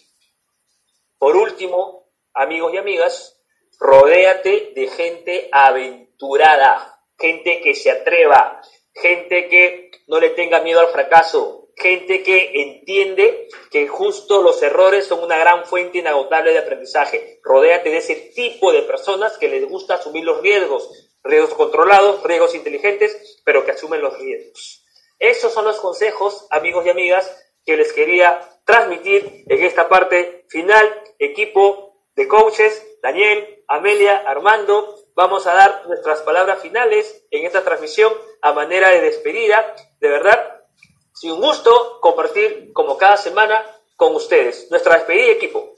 [1.18, 3.42] Por último, amigos y amigas,
[3.78, 8.60] rodéate de gente aventurada, gente que se atreva,
[8.94, 15.06] gente que no le tenga miedo al fracaso, gente que entiende que justo los errores
[15.06, 17.40] son una gran fuente inagotable de aprendizaje.
[17.42, 22.54] Rodéate de ese tipo de personas que les gusta asumir los riesgos, riesgos controlados, riesgos
[22.54, 24.84] inteligentes, pero que asumen los riesgos.
[25.18, 31.02] Esos son los consejos, amigos y amigas, que les quería transmitir en esta parte final.
[31.18, 38.12] Equipo de coaches, Daniel, Amelia, Armando, vamos a dar nuestras palabras finales en esta transmisión
[38.42, 39.74] a manera de despedida.
[40.00, 40.53] De verdad,
[41.14, 43.54] Sí, un gusto compartir como cada semana
[43.96, 44.66] con ustedes.
[44.70, 45.74] Nuestra despedida equipo.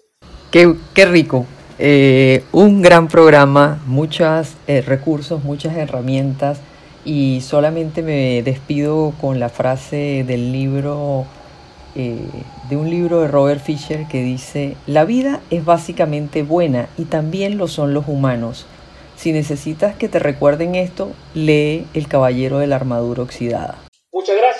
[0.50, 1.44] Qué, qué rico.
[1.78, 6.60] Eh, un gran programa, muchos eh, recursos, muchas herramientas
[7.04, 11.26] y solamente me despido con la frase del libro,
[11.94, 12.18] eh,
[12.70, 17.58] de un libro de Robert Fisher que dice, la vida es básicamente buena y también
[17.58, 18.66] lo son los humanos.
[19.16, 23.76] Si necesitas que te recuerden esto, lee El Caballero de la Armadura Oxidada.
[24.12, 24.55] Muchas gracias,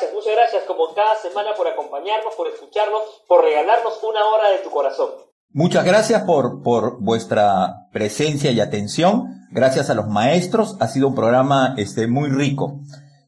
[0.97, 5.11] cada semana por acompañarnos, por escucharnos, por regalarnos una hora de tu corazón.
[5.51, 9.47] Muchas gracias por, por vuestra presencia y atención.
[9.51, 10.77] Gracias a los maestros.
[10.81, 12.81] Ha sido un programa este, muy rico.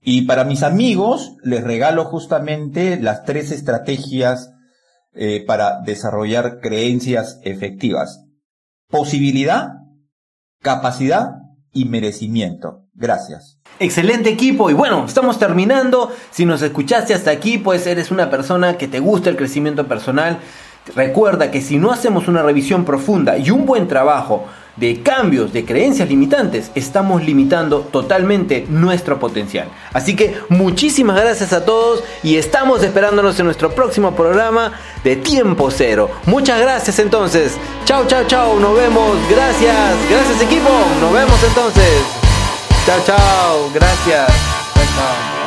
[0.03, 4.51] Y para mis amigos, les regalo justamente las tres estrategias
[5.12, 8.25] eh, para desarrollar creencias efectivas.
[8.89, 9.73] Posibilidad,
[10.61, 11.33] capacidad
[11.73, 12.83] y merecimiento.
[12.95, 13.59] Gracias.
[13.79, 16.11] Excelente equipo y bueno, estamos terminando.
[16.31, 20.39] Si nos escuchaste hasta aquí, pues eres una persona que te gusta el crecimiento personal.
[20.95, 24.47] Recuerda que si no hacemos una revisión profunda y un buen trabajo
[24.79, 29.68] de cambios de creencias limitantes, estamos limitando totalmente nuestro potencial.
[29.93, 34.72] Así que muchísimas gracias a todos y estamos esperándonos en nuestro próximo programa
[35.05, 36.11] de Tiempo Cero.
[36.26, 37.57] Muchas gracias entonces.
[37.85, 38.61] Chao, chao, chao.
[38.61, 39.16] Nos vemos.
[39.29, 39.97] Gracias.
[40.11, 40.70] Gracias equipo.
[41.01, 42.03] Nos vemos entonces.
[42.87, 43.70] Chao, chao.
[43.74, 45.38] Gracias.